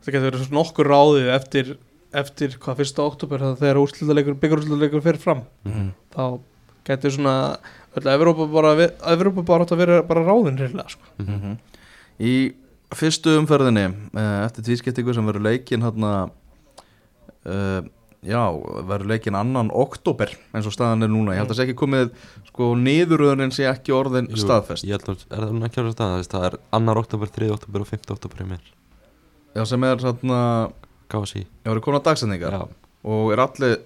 [0.00, 1.72] þetta getur verið svona nokkur ráðið eftir,
[2.16, 5.88] eftir hvað fyrsta oktober þegar úrslitaleikur, byggarúrslitaleikur fyrir fram Mhm.
[6.14, 6.38] þá
[6.86, 7.34] getur svona
[7.96, 8.74] öll Evrópa bara,
[9.10, 11.02] Evrópa bara átt að vera bara ráðin reyðlega sko.
[11.18, 11.56] Mhm.
[12.20, 12.34] Í
[12.94, 16.30] fyrstu umferðinni eh, eftir tvískiptingu sem verður leikin hérna
[17.46, 17.80] uh,
[18.24, 18.40] já,
[18.88, 22.14] verður leikin annan oktober eins og staðan er núna, ég held að sé ekki komið
[22.48, 26.16] sko niðuröðunin sé ekki orðin Jú, staðfest, ég held að er það ekki orðið stað
[26.32, 28.72] það er annar oktober, þriði oktober og fymti oktober í mér
[29.56, 30.42] já sem er svona
[31.12, 32.60] gási já, verður konar dagsendingar
[33.06, 33.78] og er allir,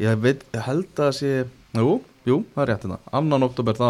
[0.00, 1.32] ég veit held að það sé,
[1.76, 1.94] jú,
[2.28, 3.88] jú, það er rétt hérna, annan oktober þá,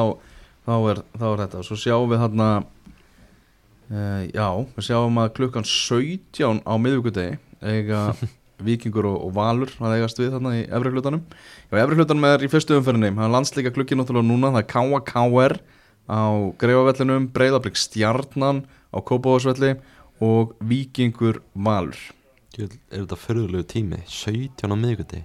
[0.67, 1.61] þá, er, þá er þetta.
[1.61, 2.49] Og svo sjáum við hérna
[3.93, 8.05] uh, já, við sjáum að klukkan 17 á miðvíkudegi eiga
[8.67, 11.23] Víkingur og, og Valur að eigast við þarna í efri hlutanum.
[11.71, 13.13] Já, efri hlutanum er í fyrstu umferðinni.
[13.17, 15.57] Það er landsleika klukki náttúrulega núna, það er K.A.K.R
[16.13, 16.23] á
[16.59, 19.77] Greifavellinum, Breiðablík Stjarnan á Kópavóðsvelli
[20.23, 21.99] og Víkingur Valur.
[22.59, 24.03] Jú, er þetta förðulegu tími?
[24.11, 25.23] 17 á miðguti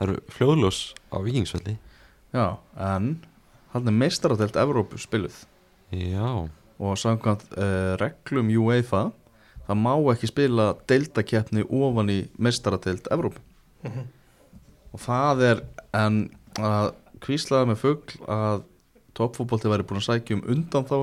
[0.00, 0.78] það eru fljóðljós
[1.12, 1.76] á vikingsvelli
[2.32, 3.18] Já, en
[3.74, 5.34] hann er meistaradelt Evrópu spiluð.
[5.90, 6.46] Já,
[6.78, 9.08] og samkvæmt uh, reglum UEFA
[9.70, 13.38] það má ekki spila deildakeppni ofan í meistaradelt Evrópu.
[13.86, 14.06] Mhm.
[14.92, 15.60] og það er
[15.94, 16.16] en
[16.58, 16.88] að
[17.22, 18.62] kvíslaða með fugl að
[19.14, 20.96] toppfótbolti væri búin að sækja um undan þá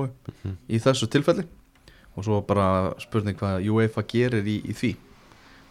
[0.44, 0.56] Mhm.
[0.68, 1.46] í þessu tilfelli.
[2.16, 4.96] Og svo bara spurning hvað UEFA gerir í, í því.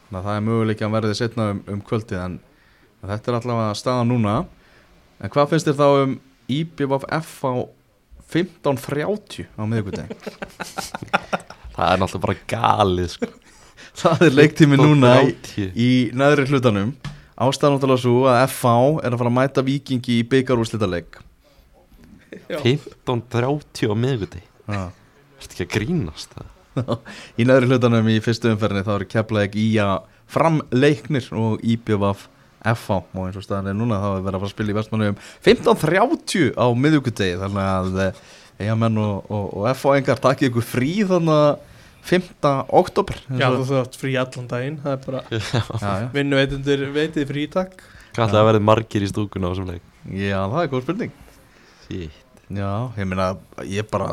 [0.10, 2.39] Þannig að það er möguleik að verði setna um, um kvöldið en
[3.04, 4.45] þetta er allavega staðan núna.
[5.22, 7.54] En hvað finnst þér þá um IBVF á
[8.32, 10.10] 15.30 á miðvikudegi
[11.78, 13.30] það er náttúrulega bara galið sko.
[14.02, 15.72] það er leiktími núna í, 30.
[15.78, 16.94] í neðri hlutanum
[17.38, 18.76] ástæðan náttúrulega svo að FH
[19.06, 21.20] er að fara að mæta vikingi í byggarúrslitaleg
[22.48, 22.60] Já.
[22.64, 24.88] 15.30 á miðguti Já
[25.38, 26.54] Ertu ekki að grínast það?
[27.40, 29.94] í neðri hlutanum í fyrstu umferðinni þá eru keflaðið í að
[30.34, 32.26] framleiknir og IBVF
[32.68, 34.78] FH og eins og staðan er núna þá er verið að fara að spila í
[34.78, 38.00] vestmannu um 15.30 á miðvíkudegi þannig að
[38.60, 41.76] eigamenn og, og, og FH engar takkið ykkur frí þannig að
[42.08, 42.28] 5.
[42.80, 46.10] oktober eins Já, þú þátt frí allan daginn Það er bara já, já.
[46.14, 47.74] vinnu veitundur veitið frítak
[48.16, 49.84] Hvað ætlaði að verði margir í stúkuna á þessum leik?
[50.08, 51.12] já, það er góð spurning
[51.88, 52.22] Shit.
[52.47, 53.28] já, ég meina
[53.68, 54.08] ég bara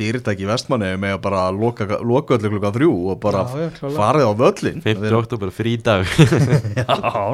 [0.00, 4.28] fyrirtæki í vestmannu með að bara loka, loka öllu klukka þrjú og bara Já, farið
[4.28, 5.08] á völlin 5.
[5.20, 6.06] oktober, frí dag
[6.80, 6.86] Já,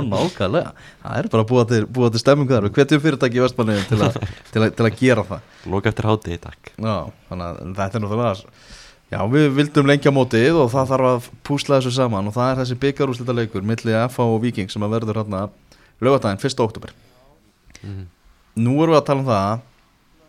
[0.03, 3.79] nákvæmlega Það er bara búa til, búa til stemmingu þar Við hvetjum fyrirtæki í Vestmanni
[3.91, 4.01] til,
[4.55, 6.97] til, til að gera það Loka eftir hátegi, takk Já,
[7.31, 8.35] þannig að þetta er náttúrulega
[9.07, 12.61] Já, við vildum lengja mótið og það þarf að púsla þessu saman og það er
[12.65, 15.45] þessi byggarúslita leikur milli FH og Viking sem að verður hérna
[16.03, 16.63] lögadaginn 1.
[16.65, 16.91] oktober
[17.87, 18.03] mm.
[18.59, 19.63] Nú erum við að tala um það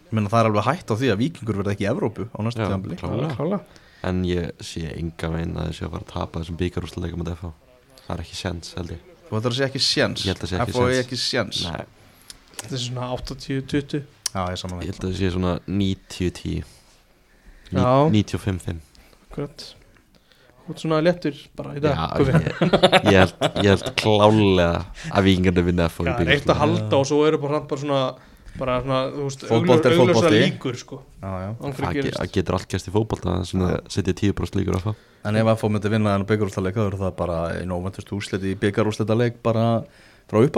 [0.07, 2.39] ég meina það er alveg hætt á því að Vikingur verði ekki í Evrópu á
[2.45, 3.59] næstu tíðanbili
[4.07, 7.49] En ég sé enga veginn að þessi að fara að tapa þessum byggarúsleikum með FH
[8.07, 8.99] Það er ekki sjens, held ég.
[9.27, 11.63] Þú ætlar að sé ekki sjens Ég held að sé ekki FH er séns.
[11.65, 11.87] ekki Nei,
[12.61, 13.97] Þetta er svona 80-20
[14.37, 16.75] Já, ég held að það sé svona 90-10
[17.67, 17.89] Já.
[18.13, 18.79] 95-5
[19.27, 19.65] Akkurat.
[20.67, 22.47] Þú ert svona léttur bara í dag Já, ég,
[23.07, 24.69] ég, held, ég held klálega
[25.11, 28.01] að vikingarnir vinna FH það er eitt að halda og svo eru bara, bara svona
[28.59, 30.41] bara svona, þú veist, Fótbolti er augljósa fótbolti.
[30.43, 30.99] líkur sko.
[31.21, 35.01] Það getur allt gæst í fótbolta sem það setja 10% líkur á það.
[35.27, 38.45] En ef FH myndi vinna þennan byggarúslita leik þá eru það bara einu óvæntust úrslit
[38.47, 39.65] í byggarúslita leik bara
[40.27, 40.51] frá ég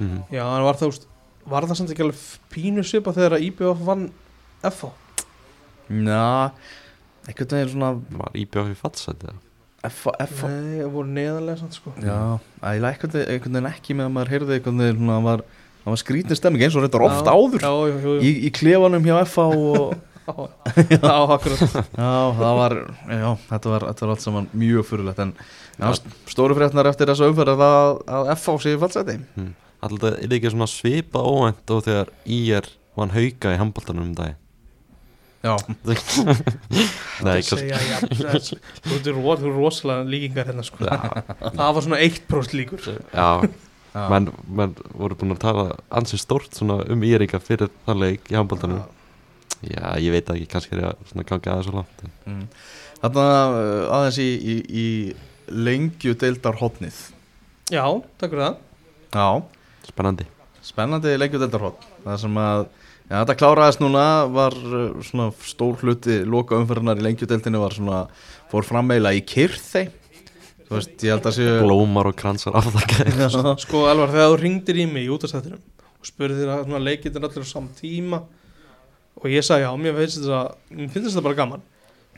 [0.00, 0.18] mm.
[0.32, 1.06] Já, en var það, þú veist,
[1.52, 2.24] var það samt ekki alveg
[2.54, 4.08] pínu svipa þegar að IBF vann
[4.64, 4.90] FH
[5.90, 6.50] Já,
[7.28, 9.46] einhvern veginn svona Var íbjáð í fatsæti það
[9.88, 11.90] FH, FH Nei, það voru neðarlega samt sko.
[12.04, 12.16] Já,
[12.60, 15.42] einhvern veginn, ekki með að maður heyrði einhvern veginn var,
[15.80, 17.64] það var skrítin stemming eins og þetta oft áður.
[17.64, 19.94] Já, já, já, í, í klefanum hjá FH og
[20.90, 21.62] já, já, akkurat.
[21.96, 22.76] Já, það var,
[23.10, 25.32] já, þetta var, þetta var allt saman mjög fyrirlegt en
[25.80, 25.88] já,
[26.30, 29.48] stóru fréttnar eftir þessa umferð er það að FH sé í fallseti mm.
[29.80, 32.68] Alltaf er það ekki svona svipa óvænt og þegar IR
[33.00, 34.36] vann hauka í handboltanum um dag
[35.40, 35.54] Já,
[35.88, 35.96] Nei,
[37.16, 37.78] Það kannski segja,
[38.12, 40.84] það- Þú ert rosalega líkingar hérna sko.
[41.56, 42.90] Það var svona 1% líkur.
[43.08, 43.48] Já
[43.94, 45.64] já, menn, menn voru búin að tala
[46.00, 48.82] ansið stórt svona um íringa fyrir þann leik í handboltanum.
[49.60, 52.12] Já, ég veit það ekki, kannski er ég að svona ganga aðeins svo langt en-
[52.32, 52.44] mm.
[53.00, 54.86] Þarna uh, aðeins í, í, í
[55.52, 57.00] lengju deildar hotnið
[57.70, 57.84] Já,
[58.20, 58.56] takk fyrir það.
[59.14, 59.26] Já,
[59.90, 60.26] Spennandi.
[60.64, 62.64] Spennandi lengju deildar hotn það sem að
[63.10, 68.04] Já, þetta kláraðist núna, var uh, svona stór hluti loka umferðinar í lengjudeldinu var svona,
[68.52, 69.88] fór frammeila í kyrþei
[70.70, 74.78] Þú veist, ég held að séu blómar og kransar afþakka Sko Elvar, þegar þú ringdir
[74.78, 75.62] í mig í útastættinum
[76.00, 78.20] og spurði þér að svona leikindir allir á saman tíma
[79.20, 80.42] og ég sagði já, mér finnst þetta
[80.78, 81.64] mér finnst þetta bara gaman.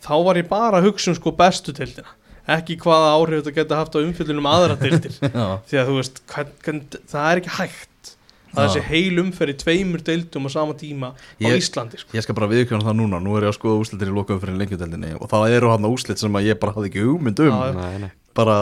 [0.04, 2.12] Þá var ég bara að hugsa um sko bestu tildina
[2.52, 6.16] ekki hvaða áhrif þetta geta haft á umfyllunum aðra tildir Já, því að þú veist,
[6.32, 6.80] hvern, hvern,
[7.12, 8.10] það er ekki hægt
[8.52, 12.10] að þessi heil umferð í tveimur deildum á sama tíma á Ég- Íslandi sko.
[12.18, 14.58] Ég skal bara viðkjöna það núna, nú er ég að skoða úslitin í loka umferðin
[14.58, 18.10] í lengjudeldinu og það eru hann úslit sem að ég bara hafði ekki hugmynd um.
[18.36, 18.56] Bara,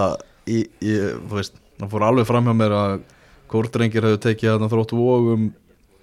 [0.47, 0.95] í, í,
[1.31, 2.95] þú veist, það fór alveg fram hjá mér að
[3.51, 5.47] Kórdrengir hefur tekið þarna þróttu vógum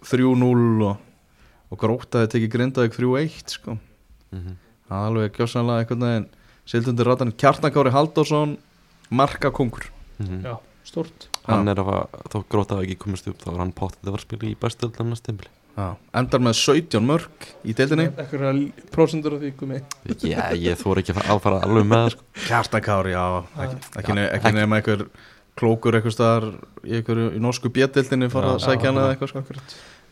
[0.03, 0.97] 3-0 og,
[1.71, 3.77] og Gróta hefur tekið Grindavík 3-1 sko.
[4.35, 4.57] Mhm.
[4.87, 6.27] Það er alveg gjósanlega einhvern veginn
[6.67, 8.57] Sildundi ratan Kjartankári Halldórsson
[9.11, 9.87] Markakongur.
[10.19, 10.43] Mhm.
[10.43, 14.09] já, stort hann er að þó gróta hafi ekki komist upp þá er hann páttið
[14.09, 18.07] að fara að spila í bestöldum næst tímbili Já, endar með 17 mörg í deildinni.
[18.17, 18.61] Eitthvað
[18.95, 19.81] prósendur af því gumi
[20.25, 22.25] Já, ég þóra ekki að fara, að alveg með það, sko.
[22.47, 23.25] Kjartankári, já.
[23.65, 25.03] Ekki, ekki, ne ekki nema einhver
[25.57, 26.47] klókur einhver staðar
[26.81, 29.45] í, í norsku bjettildinni fara að Já, sækja hana eitthvað sko.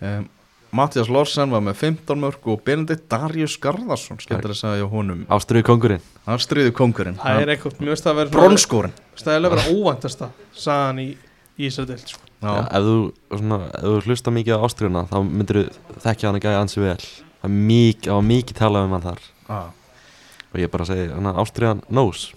[0.05, 0.29] um,
[0.75, 5.21] Mattias Lorsen var með 15 mörg og Benedikt Darius Garðarsson skemmtir að segja hjá honum.
[5.31, 6.03] Ástriðu kongurinn
[6.43, 7.79] stríði kongurinn er eitthvað,
[8.11, 11.07] að bronskórin stæðilega vera óvæntasta sagan í,
[11.55, 12.21] í þessari deild sko.
[12.45, 12.95] Ef, þú,
[13.31, 16.83] svona, ef þú hlusta mikið á ástriðuna þá myndir þú þekkja hann að gæja ansi
[16.83, 16.97] vel.
[16.99, 19.25] Það er mikið, það var mikið talað um hann þar.
[19.45, 19.59] Já.
[20.55, 22.29] og ég bara segi, hann ástriðan nós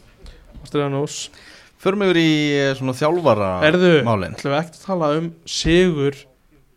[0.66, 1.28] Stræðanós
[1.80, 6.18] förum yfir í eh, svona þjálfara Erðu, málin ætlum við ekkert að tala um sigur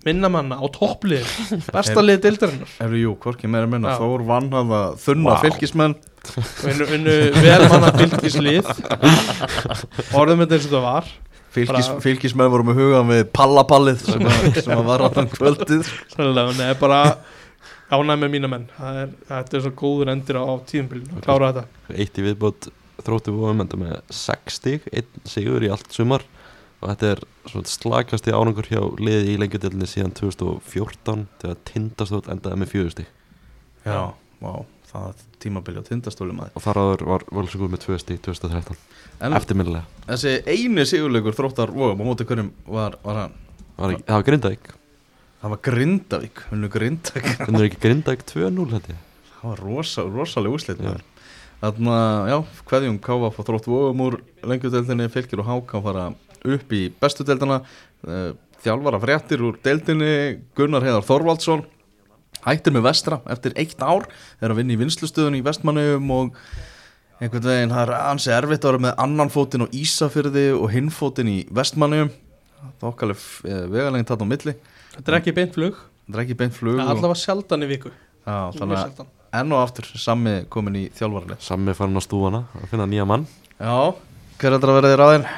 [0.05, 1.27] minnamanna á topplið
[1.75, 2.71] besta lið deildarinnar.
[2.85, 3.99] Erðu, jú, hvorki meira minna, Já.
[4.01, 5.41] Þór vann hann að þunna Vá.
[5.43, 5.97] fylgismenn.
[6.61, 8.71] Vinnu, vinnu vel manna fylgislið.
[10.21, 11.11] Orðum þetta eins og það var
[11.51, 15.89] Fylgis, Bara- Fylgismenn voru með huga með pallapallið sem, að, sem að var áttan kvöldið.
[16.13, 16.99] Sannlega, neða bara
[17.91, 18.67] ánæg með mína menn.
[18.77, 21.81] Það er, þetta er svo góður endir á, á tíðumbilinu klára þetta.
[21.99, 22.69] Eitt í viðbót
[23.01, 26.23] þróttu vóðum enda með 6 stig, einn sigur í allt sumar.
[26.81, 27.19] Og þetta er
[27.51, 33.09] svona slakasti árangur hjá liði í lengjudelinni síðan 2014 þegar tindastótt endaði með 4 stig.
[33.85, 33.99] Já,
[34.41, 34.53] vá,
[34.91, 38.79] það tímabili á tindastóli maður og þar áður var Völsungur með 2 stig 2013
[39.21, 43.35] En eftirminnilega, þessi eini sigurleikur þróttar vógum á móti hverjum var, var hann?
[43.77, 44.71] Var ekki, það var Grindavík.
[45.41, 48.97] Það var Grindavík, hvernig er ekki Grindavík 2-0 þetta
[49.35, 50.81] Það var rosa, rosalega úslit
[51.61, 52.37] Þannig að, já,
[52.71, 54.19] hverjum káfa fór þrótt vógum úr
[54.49, 56.07] lengjudeldinni fylgir og háká fara
[56.41, 57.59] upp í bestu deldina
[58.01, 58.31] Eh,
[58.61, 61.63] Þjálfara fréttir úr deldinni Gunnar Heiðar Þorvaldsson
[62.45, 64.07] hættir með vestra eftir eitt ár
[64.41, 66.41] er að vinna í vinslustöðun í vestmannum og
[67.21, 70.89] einhvern veginn það er ansi erfitt að vera með annan fótinn á Ísafyrði og hinn
[70.93, 72.09] fótinn í vestmannum
[72.81, 74.55] það okkarlega vegalegin tatt á milli.
[74.95, 75.77] Þetta er ekki beint flug,
[76.07, 77.93] það er ekki beint flug er allavega sjaldan í viku.
[78.25, 79.09] Sjaldan.
[79.37, 83.25] enn og aftur sami komin í þjálfarlega Sammi farin á stúana að finna nýja mann.
[83.57, 83.95] Já,
[84.41, 85.31] hver er þetta að vera þér aðeins?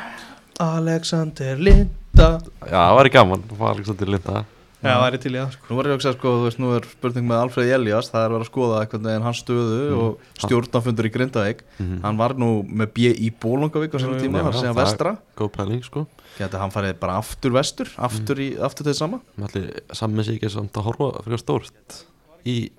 [0.64, 2.28] Alexander Linda.
[2.68, 4.44] Já, það væri gaman, það var Alexander Linda
[4.84, 5.68] það er til í það sko.
[5.70, 8.24] Nú var ég að hugsa sko, þú veist, nú er spurning með Alfred Elias, það
[8.24, 10.00] er að vera að skoða einhvern veginn hans stöðu Mm.
[10.04, 11.60] og stjórnafundur í Grindavík.
[11.80, 12.02] Mhm.
[12.04, 15.18] hann var nú með B í Bólungavík á jú, tíma, já, þar segja það- vestra.
[15.38, 16.08] Góð pæling sko.
[16.38, 19.22] Geti hann farið bara aftur vestur, aftur, í, aftur til sama.
[19.40, 22.04] Allir Sammi sig ekki samt að horfa fyrir stórt
[22.46, 22.72] í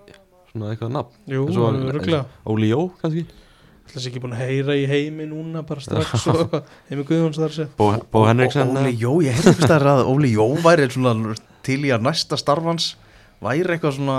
[0.52, 1.12] svona eitthvað nafn.
[1.28, 3.24] Jú, röglega Óli Jó kannski.
[3.84, 6.64] Ætla sér ekki búin að heyra í heimi núna bara strax og eitthvað.
[6.88, 7.66] heimi Guðjóns þar sé.
[7.76, 11.36] Bó, Bó Henriksen Óli Jó, ég hefði staðar að Óli Jó væri svona
[11.66, 12.92] til í að næsta starfans
[13.44, 14.18] væri eitthvað svona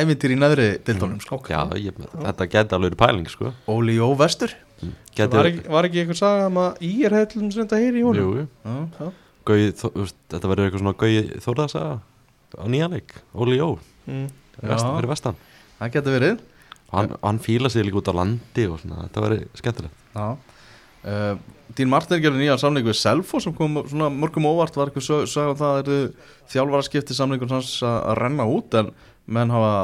[0.00, 1.38] ævintir í neðri dildunum sko.
[1.48, 3.52] Já, ég, þetta geti alveg verið pæling sko.
[3.70, 4.52] Óli Jó vestur.
[5.16, 8.02] Geti, var ekki, var ekki eitthvað saga um að í er hefðlum sem þetta heyri
[8.02, 8.28] í honum?
[8.28, 8.84] Jú, jú.
[8.98, 9.08] Já.
[9.48, 9.70] Gauði,
[10.34, 11.94] þetta verður eitthvað svona Gauði Þórðarsaga
[12.60, 13.70] á nýjanleik Óli Jó,
[14.06, 14.28] mm.
[14.60, 14.92] vest, Já.
[14.92, 15.40] fyrir vestan.
[15.78, 16.44] Það geti verið.
[16.92, 20.06] Hann, hann fíla sig líka út á landi og svona, þetta verður skemmtilegt.
[20.14, 20.28] Já
[21.04, 21.34] uh,
[21.78, 24.74] Dín Martin gerði nýja samling við Selfo sem kom svona mörgum óvart.
[24.74, 25.98] Var eitthvað sög, sög um það að eru
[26.54, 28.90] þjálfaraskipti samlingur hans að að renna út en
[29.28, 29.74] menn hafa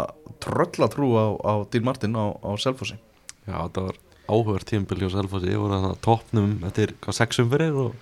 [0.43, 2.97] trölla trú á, á Dín Martin á, á Selfosi
[3.45, 5.53] Já, þetta var áhugað tímbil hjá Selfossi.
[5.53, 7.97] Voru þannig að topnum eftir hvað sexum fyrir og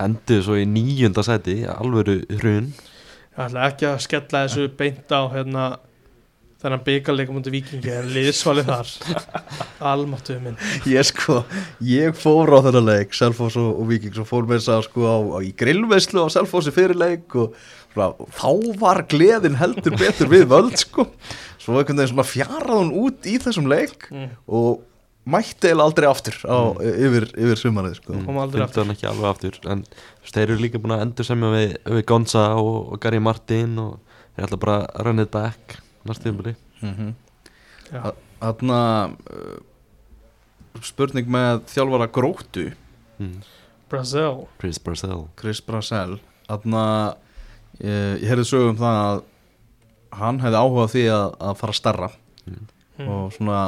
[0.00, 2.70] endur svo í níunda seti alvöru hrun.
[3.36, 5.64] Ég ætla ekki að skella þessu beint á hérna
[6.62, 8.92] þennan byggarleika mútið vikingi en liðsvalið þar.
[9.92, 10.58] Almáttuðu minn.
[10.88, 11.42] Ég sko,
[11.84, 15.04] ég fór á þennan leik Selfos og, og Víkings og fór með þess að sko
[15.04, 17.54] á, á, í grillveislu á Selfosi fyrir leik og
[17.92, 18.50] svona, þá
[18.80, 21.06] var gleðin heldur betur við völd sko.
[21.60, 24.28] Svo einhvern veginn svona fjarað hún út í þessum leik mm.
[24.48, 24.84] og
[25.26, 28.16] mætti eða aldrei aftur á, yfir, yfir sumarið sko.
[28.24, 29.82] Kom aldrei Fylgdu hann ekki alveg aftur en
[30.26, 33.98] þeir eru líka búin að endur semja við, við Gonza og, og Gary Martin og
[34.38, 37.14] ég ætla bara að run it back næstu tímabili mm
[37.86, 38.10] Já.
[38.40, 38.78] Þarna
[39.30, 39.58] uh,
[40.82, 42.64] spurning með þjálfara gróttu.
[43.22, 43.36] Mm.
[43.86, 46.16] Brazil Chris Barcel Chris Brasel
[46.48, 46.82] Þarna
[47.78, 49.20] ég, ég heyrði sögum það að
[50.16, 52.10] hann hefði áhuga á því að, að fara starra.
[52.96, 53.08] Mm.
[53.10, 53.60] og svona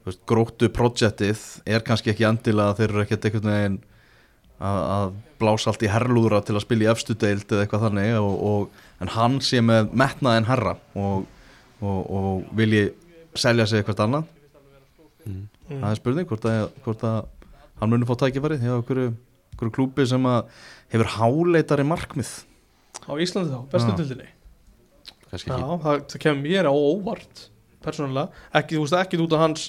[0.00, 3.78] þú veist, gróttu projektið er kannski ekki endilega þeir eru ekkert einhvern veginn
[4.60, 8.16] að, að blása allt í herlúðra til að spila í efstu deild eða eitthvað þannig
[8.20, 11.24] og, og, en hann sé með metnaðin herra og,
[11.80, 12.90] og, og vilji
[13.34, 14.28] selja sig eitthvað annað?
[15.26, 15.42] Mm.
[15.68, 17.18] það er spurning hvort að, hvort að
[17.80, 19.00] hann muni fá tækifæri hjá okkur,
[19.54, 20.48] okkur klúpi sem að
[20.92, 22.30] hefur háleitari markmið.
[23.06, 24.32] Á Íslandi þá, bestu ekki.
[25.30, 27.44] Það, það kemur mér á óvart
[27.84, 28.28] persónulega,
[28.58, 29.68] ekki, þú veist, ekki út af hans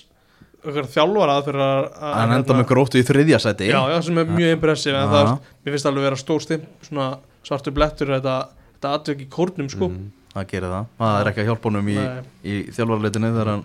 [0.62, 4.26] þjálfara fyrir að að- hann enda með gróttu í þriðja seti já, já, sem er
[4.26, 5.12] mjög impressiv en Já.
[5.14, 5.30] það,
[5.66, 7.08] mér finnst alveg vera stór stim svona
[7.44, 8.36] svartur blettur þetta,
[8.76, 9.90] þetta atvök í kórnum, sko.
[9.90, 10.12] Mhm.
[10.34, 12.00] Það gerir það, það er ekki að hjálpa honum í,
[12.48, 13.64] í þjálfarleitinni þegar hann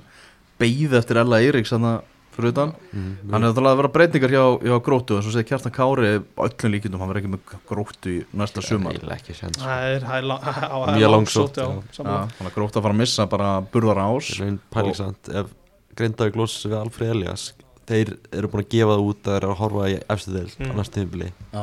[0.60, 1.88] beigði eftir Ella Eiríks hann
[2.36, 2.72] fyrir utan.
[2.92, 3.30] Mhm.
[3.32, 7.00] hann hefði að vera breytingar hjá, hjá gróttu og svo segir Kjartan Kári öllum líkindum
[7.00, 8.92] hann verður ekki með gróttu í næsta sumar.
[8.92, 13.26] það er, það er, það er Mjög langsótt, hann að gróttu að fara að missa
[13.32, 15.54] bara burðar ás Reyn pælingsamt ef
[15.96, 17.46] Grindavík sig við Alfred Elias
[17.88, 20.52] þeir eru búin að gefa það út að þeir eru að horfa í efstu deild
[20.52, 20.76] á Mm.
[20.76, 21.32] næstu tímabili.
[21.54, 21.62] Já.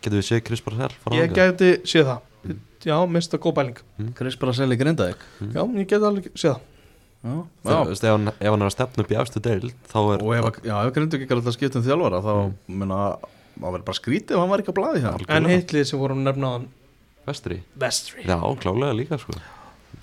[0.00, 2.20] getur við séð Barcel fara ég geti séð það
[2.84, 3.80] já, minnst það góð bæling
[4.18, 5.22] Chris bara selja grindaðik
[5.54, 6.58] já, ég geti alveg séð
[7.26, 7.88] það.
[7.90, 10.44] Ef, hann, ef hann er að stefna upp í efstu deild þá er og ef,
[10.50, 12.32] að- já, ef grindu ekki alltaf skipt um þjálfara þá
[12.68, 13.00] menna
[13.56, 16.22] það verður bara skrítið ef hann var ekki á blaði hér en hitlið sem vorum
[16.22, 16.68] nefna á hann
[17.26, 17.62] vestri.
[17.74, 18.22] Vestri.
[18.22, 19.32] Já, klálega líka sko.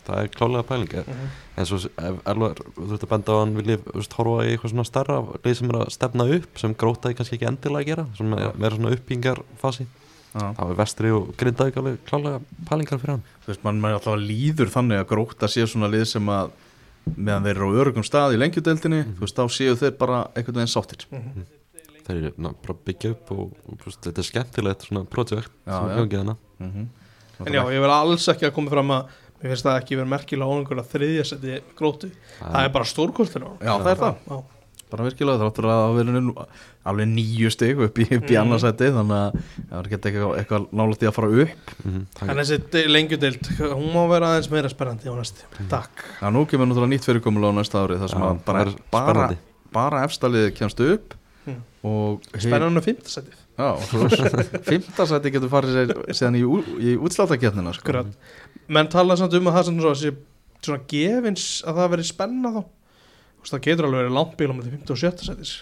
[0.03, 0.89] Það er klálega pæling.
[1.07, 1.27] Mhm.
[1.55, 4.49] en svo ef Elvar, þú ert að benda á að hann vilji veist, horfa í
[4.57, 7.87] eitthvað svona starra leið sem er að stefna upp sem grótaði kannski ekki endilega að
[7.93, 9.85] gera sem er meira svona uppbyggingarfasi.
[10.33, 11.33] Þá er vestri og
[11.77, 15.65] alveg klálega pælingar fyrir hann þú veist, mann er alltaf líður þannig að gróta sé
[15.69, 16.51] svona lið sem að
[17.17, 19.13] meðan þeir eru á örugum stað í lengjudeldinni Mhm.
[19.17, 21.45] þú veist, þá séu þeir bara einhvern veginn sáttir Mhm.
[22.03, 22.31] þeir eru
[22.61, 26.17] bara að byggja upp og, og veist, þetta er skemmtilegt svona projekt Já, sem gangið
[26.23, 26.87] hana mm -hmm.
[27.47, 29.05] en já, ég vil alls ekki að koma fram að
[29.43, 32.85] mér finnst það ekki verið merkilega ólengur að þriðja seti gróti það er bara.
[33.61, 34.43] Já, það er það.
[34.93, 36.33] Bara virkilega að það verður nú
[36.85, 38.35] alveg nýju stig upp í, í Mhm.
[38.43, 39.37] annarsæti þannig að
[39.71, 41.71] það er ekki eitthvað, eitthvað nála því að fara upp.
[41.83, 45.47] Mm en þessi lengjudeild hún má vera aðeins meira spennandi á næstu.
[45.71, 46.03] Takk.
[46.21, 49.25] Já, nú kemur náttúrulega nýtt fyrirkomulega á næsta ári þar sem að bara, bara,
[49.73, 51.57] bara efstaliðið kemst upp Hmm.
[51.83, 53.39] og spennandi á fimmtasætið.
[53.57, 54.07] Já, svo
[54.69, 56.43] fimmtasæti getur farið sér síðan í,
[56.79, 58.05] í útsláttakefnina sko.
[58.69, 60.13] Menn tala samt um að það sem svona, sé,
[60.63, 62.61] svona gefins að það veri spenna þá
[63.43, 64.89] veist, það getur alveg verið langt bíl á með 5.
[64.95, 65.27] og 7.
[65.27, 65.53] sætis.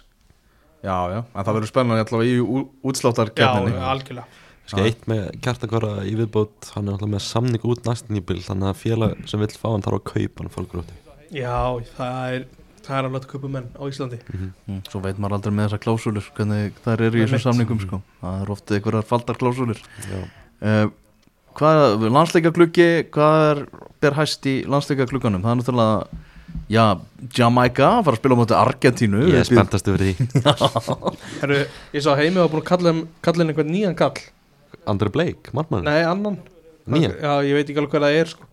[0.82, 2.70] Já, já, en það verður spennandi allavega í ú-
[3.76, 4.38] já, algjörlega.
[4.82, 9.16] Eitt með kjartakvara í viðbót hann er alltaf með samning út næstinýbil þannig að félag
[9.28, 10.96] sem vill fá hann þarf að kaupa hann fólkgróti
[11.36, 11.58] já,
[11.98, 12.46] það er
[12.86, 14.20] það er alveg að kaupa menn á Íslandi.
[14.32, 18.00] Mm, Svo veit maður aldrei með þessar klásúlur hvernig þær eru í þessum samningum sko.
[18.24, 19.84] það er ofta einhverjar faldar klásúlur.
[20.08, 20.22] Já,
[20.66, 20.90] uh,
[21.52, 23.60] Hvað, landsleikagluggi hvað er
[24.02, 25.44] ber hæst í landsleikaglugganum?
[25.44, 26.08] Það er náttúrulega
[26.72, 26.86] Já,
[27.36, 29.26] Jamaica fara að spila á móti Argentínu.
[29.28, 30.28] Ég er spenntast yfir því.
[31.42, 31.58] Heru,
[31.92, 32.94] ég sá heimi var búin að kalla,
[33.26, 34.22] kalla inn einhvern nýjan kall.
[34.88, 36.40] Andri Blake, margmann nei, annan.
[36.90, 37.18] Nýjan?
[37.20, 38.48] já, ég veit ekki alveg hvað það er sko.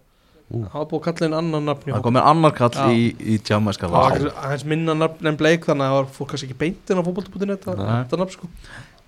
[0.49, 2.85] Það var búin að kalla inn annan nafn Það kom með annar kall Já.
[2.89, 4.15] í, í Jamaica það var
[4.47, 7.99] aðeins minna nafn en bleik þannig að það var fólk kannski ekki beintin á Nei.
[7.99, 8.49] þetta nafn sko.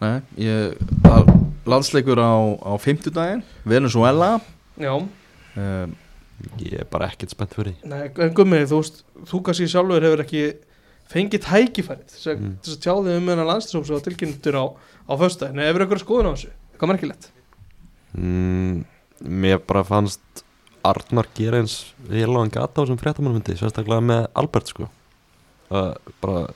[0.01, 1.31] Nei, ég, það,
[1.73, 4.31] landsleikur á, á fimmtudaginn Venezuela
[4.81, 5.97] já, um,
[6.65, 10.07] Ég er bara ekkert spennt fyrir því nei, en gummi, þú veist þú kannski sjálfur
[10.07, 10.45] hefur ekki
[11.11, 12.55] fengið tækifærið þess að, Mm.
[12.63, 14.65] þess að tjáði um hennar landslýsóp sem var tilkynntur á,
[15.11, 17.31] á föstudaginn hefur eitthvað skoðun á þessu, hvað merkilegt
[18.17, 18.85] mm,
[19.21, 20.45] Mér bara fannst
[20.87, 21.75] Arnar gera eins
[22.09, 24.87] Ég lág hann gata á sem fréttamannfundi Sérstaklega með Albert sko
[25.71, 26.47] uh, Bara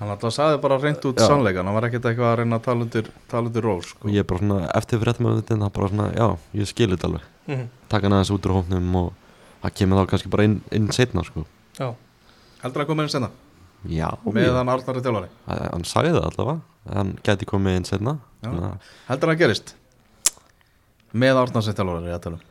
[0.00, 1.28] Hann alltaf sagði bara reynd út Já.
[1.28, 4.08] sannleikan Hann var ekkert eitthvað að reyna að tala undir, tala undir rós sko.
[4.08, 6.26] Og ég er bara svona Eftir fréttamannfundin Það bara svona Já,
[6.62, 7.68] ég skilir þetta alveg mm.
[7.92, 9.12] Taka hann aðeins út úr hófnum Og
[9.62, 11.46] það kemur þá kannski bara inn, inn setna sko.
[11.78, 11.90] Já,
[12.62, 13.30] Heldur að koma inn senna
[13.84, 14.08] Já.
[14.24, 16.60] Með ég, hann Arnari þjálfari hann, sagði það allavega.
[16.94, 19.74] Hann gæti komið inn setna að- Heldur að gerist?
[21.12, 22.50] Með Arnari þjálfari ég að tala um.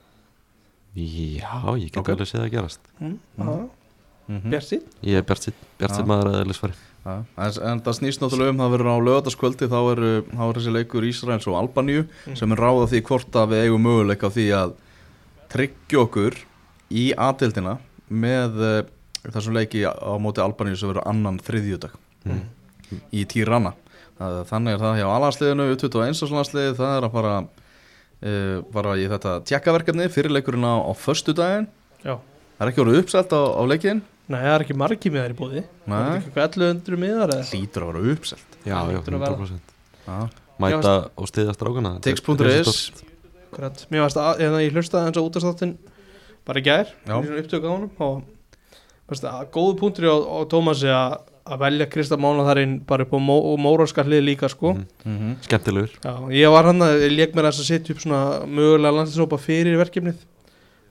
[0.94, 2.80] Já, ég get alveg séð að gerast.
[3.00, 3.18] Mm.
[3.38, 3.48] Mm.
[3.48, 3.70] já.
[4.30, 5.96] mm bjart sín Ég er bjart Já.
[5.98, 6.76] sitt maður að eðlisfari.
[7.04, 10.72] En, en það snýst náttúrulega um Það verður á lögataskvöldi Þá er, þá er þessi
[10.72, 12.38] leikur Ísraels og Albaníu Mm.
[12.40, 14.76] Sem er ráða því hvort að við eigum möguleika því að
[15.54, 16.38] Tryggja okkur
[16.94, 17.78] Í aðildina
[18.14, 18.80] Með uh,
[19.30, 21.94] þessum leiki á móti Albaníu Sem verður annan þriðjudag
[22.28, 22.42] mm.
[23.16, 23.72] í Tirana.
[24.20, 26.34] Það- þannig er það hjá alansliðinu 21.
[26.36, 31.70] landsliði það er að fara uh, var í þetta tjekkaverkefni fyrirleikurinn á, á föstu daginn
[32.04, 32.18] Já.
[32.58, 35.40] Það er ekki orðið uppselt á, á leikin Nei, það er ekki margi miðar í
[35.40, 37.48] bóði Það er ekki eitthvað 1100 miðar eða?
[37.50, 38.60] Hlýtur að vera uppselt.
[38.64, 39.34] Já, já, hlýtur að vera.
[39.42, 39.74] 100%
[40.04, 40.20] Já,
[40.64, 43.13] Mæta og þetta er- tix.is
[43.54, 43.84] Akkurat.
[43.94, 45.76] Mér varst að, eða ég hlustaði eins á útastáttin
[46.44, 48.24] bara í gær, upptöku á honum og
[49.08, 53.04] varst að góðu punktur á, á Tómasi að að velja Krista Mána þar inn bara
[53.04, 54.86] upp á mó, mórarska hlið líka sko Mhm.
[55.06, 55.32] Mhm.
[55.44, 58.96] Skemmtilegur Já, ég var hann að, ég leik mér þess að setja upp svona mögulega
[58.96, 60.22] landsinsópa fyrir verkefnið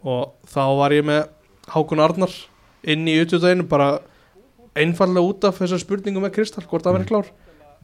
[0.05, 1.29] og þá var ég með
[1.73, 2.29] Hákun Arnar
[2.85, 4.01] inn í utjöðaðinu bara
[4.77, 7.27] einfallega út af þessar spurningum með Kristall, hvort það verið klár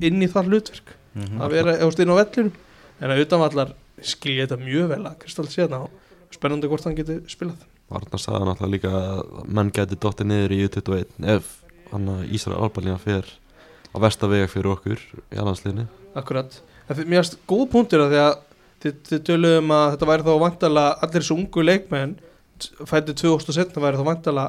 [0.05, 1.41] inn í það hlutverk Mhm.
[1.41, 2.53] að vera eða inn á vellinum
[3.01, 3.73] en að utanvallar
[4.07, 7.67] skilja þetta mjög vel að Kristall sé það og spennandi hvort hann geti spilað.
[7.89, 11.55] Arnar sagði náttúrulega líka að menn gæti dottið niður í U21 ef
[11.93, 13.31] hann að Ísra Albalína fer
[13.93, 15.87] á vestavega fyrir okkur í alhansliðinu
[16.19, 18.33] Akkurat, en mér finnst góð punktur að því að
[18.83, 22.15] þið, þið töluðum að þetta væri þá vantala allir þessu ungu leikmenn
[22.89, 24.47] fætið 2017 væri þá vantala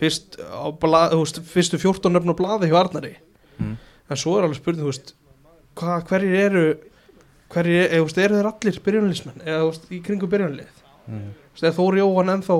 [0.00, 3.12] fyrst á blað, veist, fyrstu 14 nöfn á blaði hjá Arnari.
[3.60, 3.76] Mm.
[4.08, 5.12] en svo er alveg spurning, veist
[5.78, 6.64] hva, hverjir eru
[7.52, 10.78] hverjir, eða, þú veist, eru þeir allir byrjunlismenn eða þú veist, í kringum byrjunlið
[11.08, 11.28] Mhm.
[11.32, 12.56] þú veist, eða Þóri Jóhann ennþá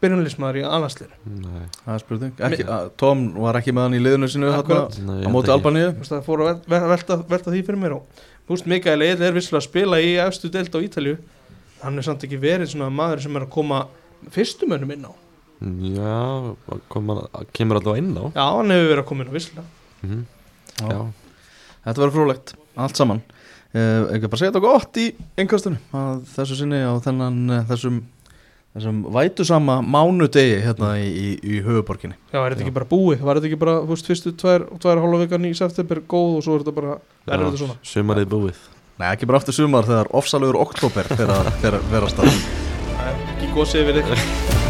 [0.00, 2.32] byrjunlismæður í annarslið Nei, Það er spurning.
[2.48, 4.60] Ekki, að, Tom var ekki með hann í liðinu sinu á
[5.32, 5.50] móti.
[5.52, 5.90] Albaníu.
[6.04, 8.06] Það fór að vel- vel- velta, velta því fyrir mér og
[8.46, 11.16] þú veist, Mikael Eil er visslega að spila í efstu deild á Ítalju
[11.82, 13.86] hann er samt ekki verið svona maður sem er að koma
[14.32, 15.12] fyrstumönnum inn á.
[15.60, 16.56] Já,
[16.88, 18.24] kom hann, kemur alltaf inn á.
[18.32, 19.64] Já, hann hefur verið að koma inn á visslega
[20.04, 20.24] mm
[20.76, 20.88] Já.
[20.92, 21.12] Já,
[21.86, 23.22] Þetta verður frólægt, allt saman
[23.76, 25.06] uh, Ekki bara segja þetta gott í
[25.38, 28.02] einnkastunum að þessu sinni á þennan uh, þessum,
[28.76, 33.40] þessum vætusama mánudegi hérna í, í, í höfuborginni já, er þetta ekki bara búið, var
[33.40, 36.58] þetta ekki bara þú veist, fyrstu tvær, tvær hálfa vikan í september góð og svo
[36.58, 37.80] er þetta bara, er þetta svona?
[37.94, 38.62] Sumarið búið.
[38.96, 42.32] Nei, ekki bara aftur sumar þegar ofsalögur oktober fyrir að vera stað
[43.36, 44.65] ekki góð við þetta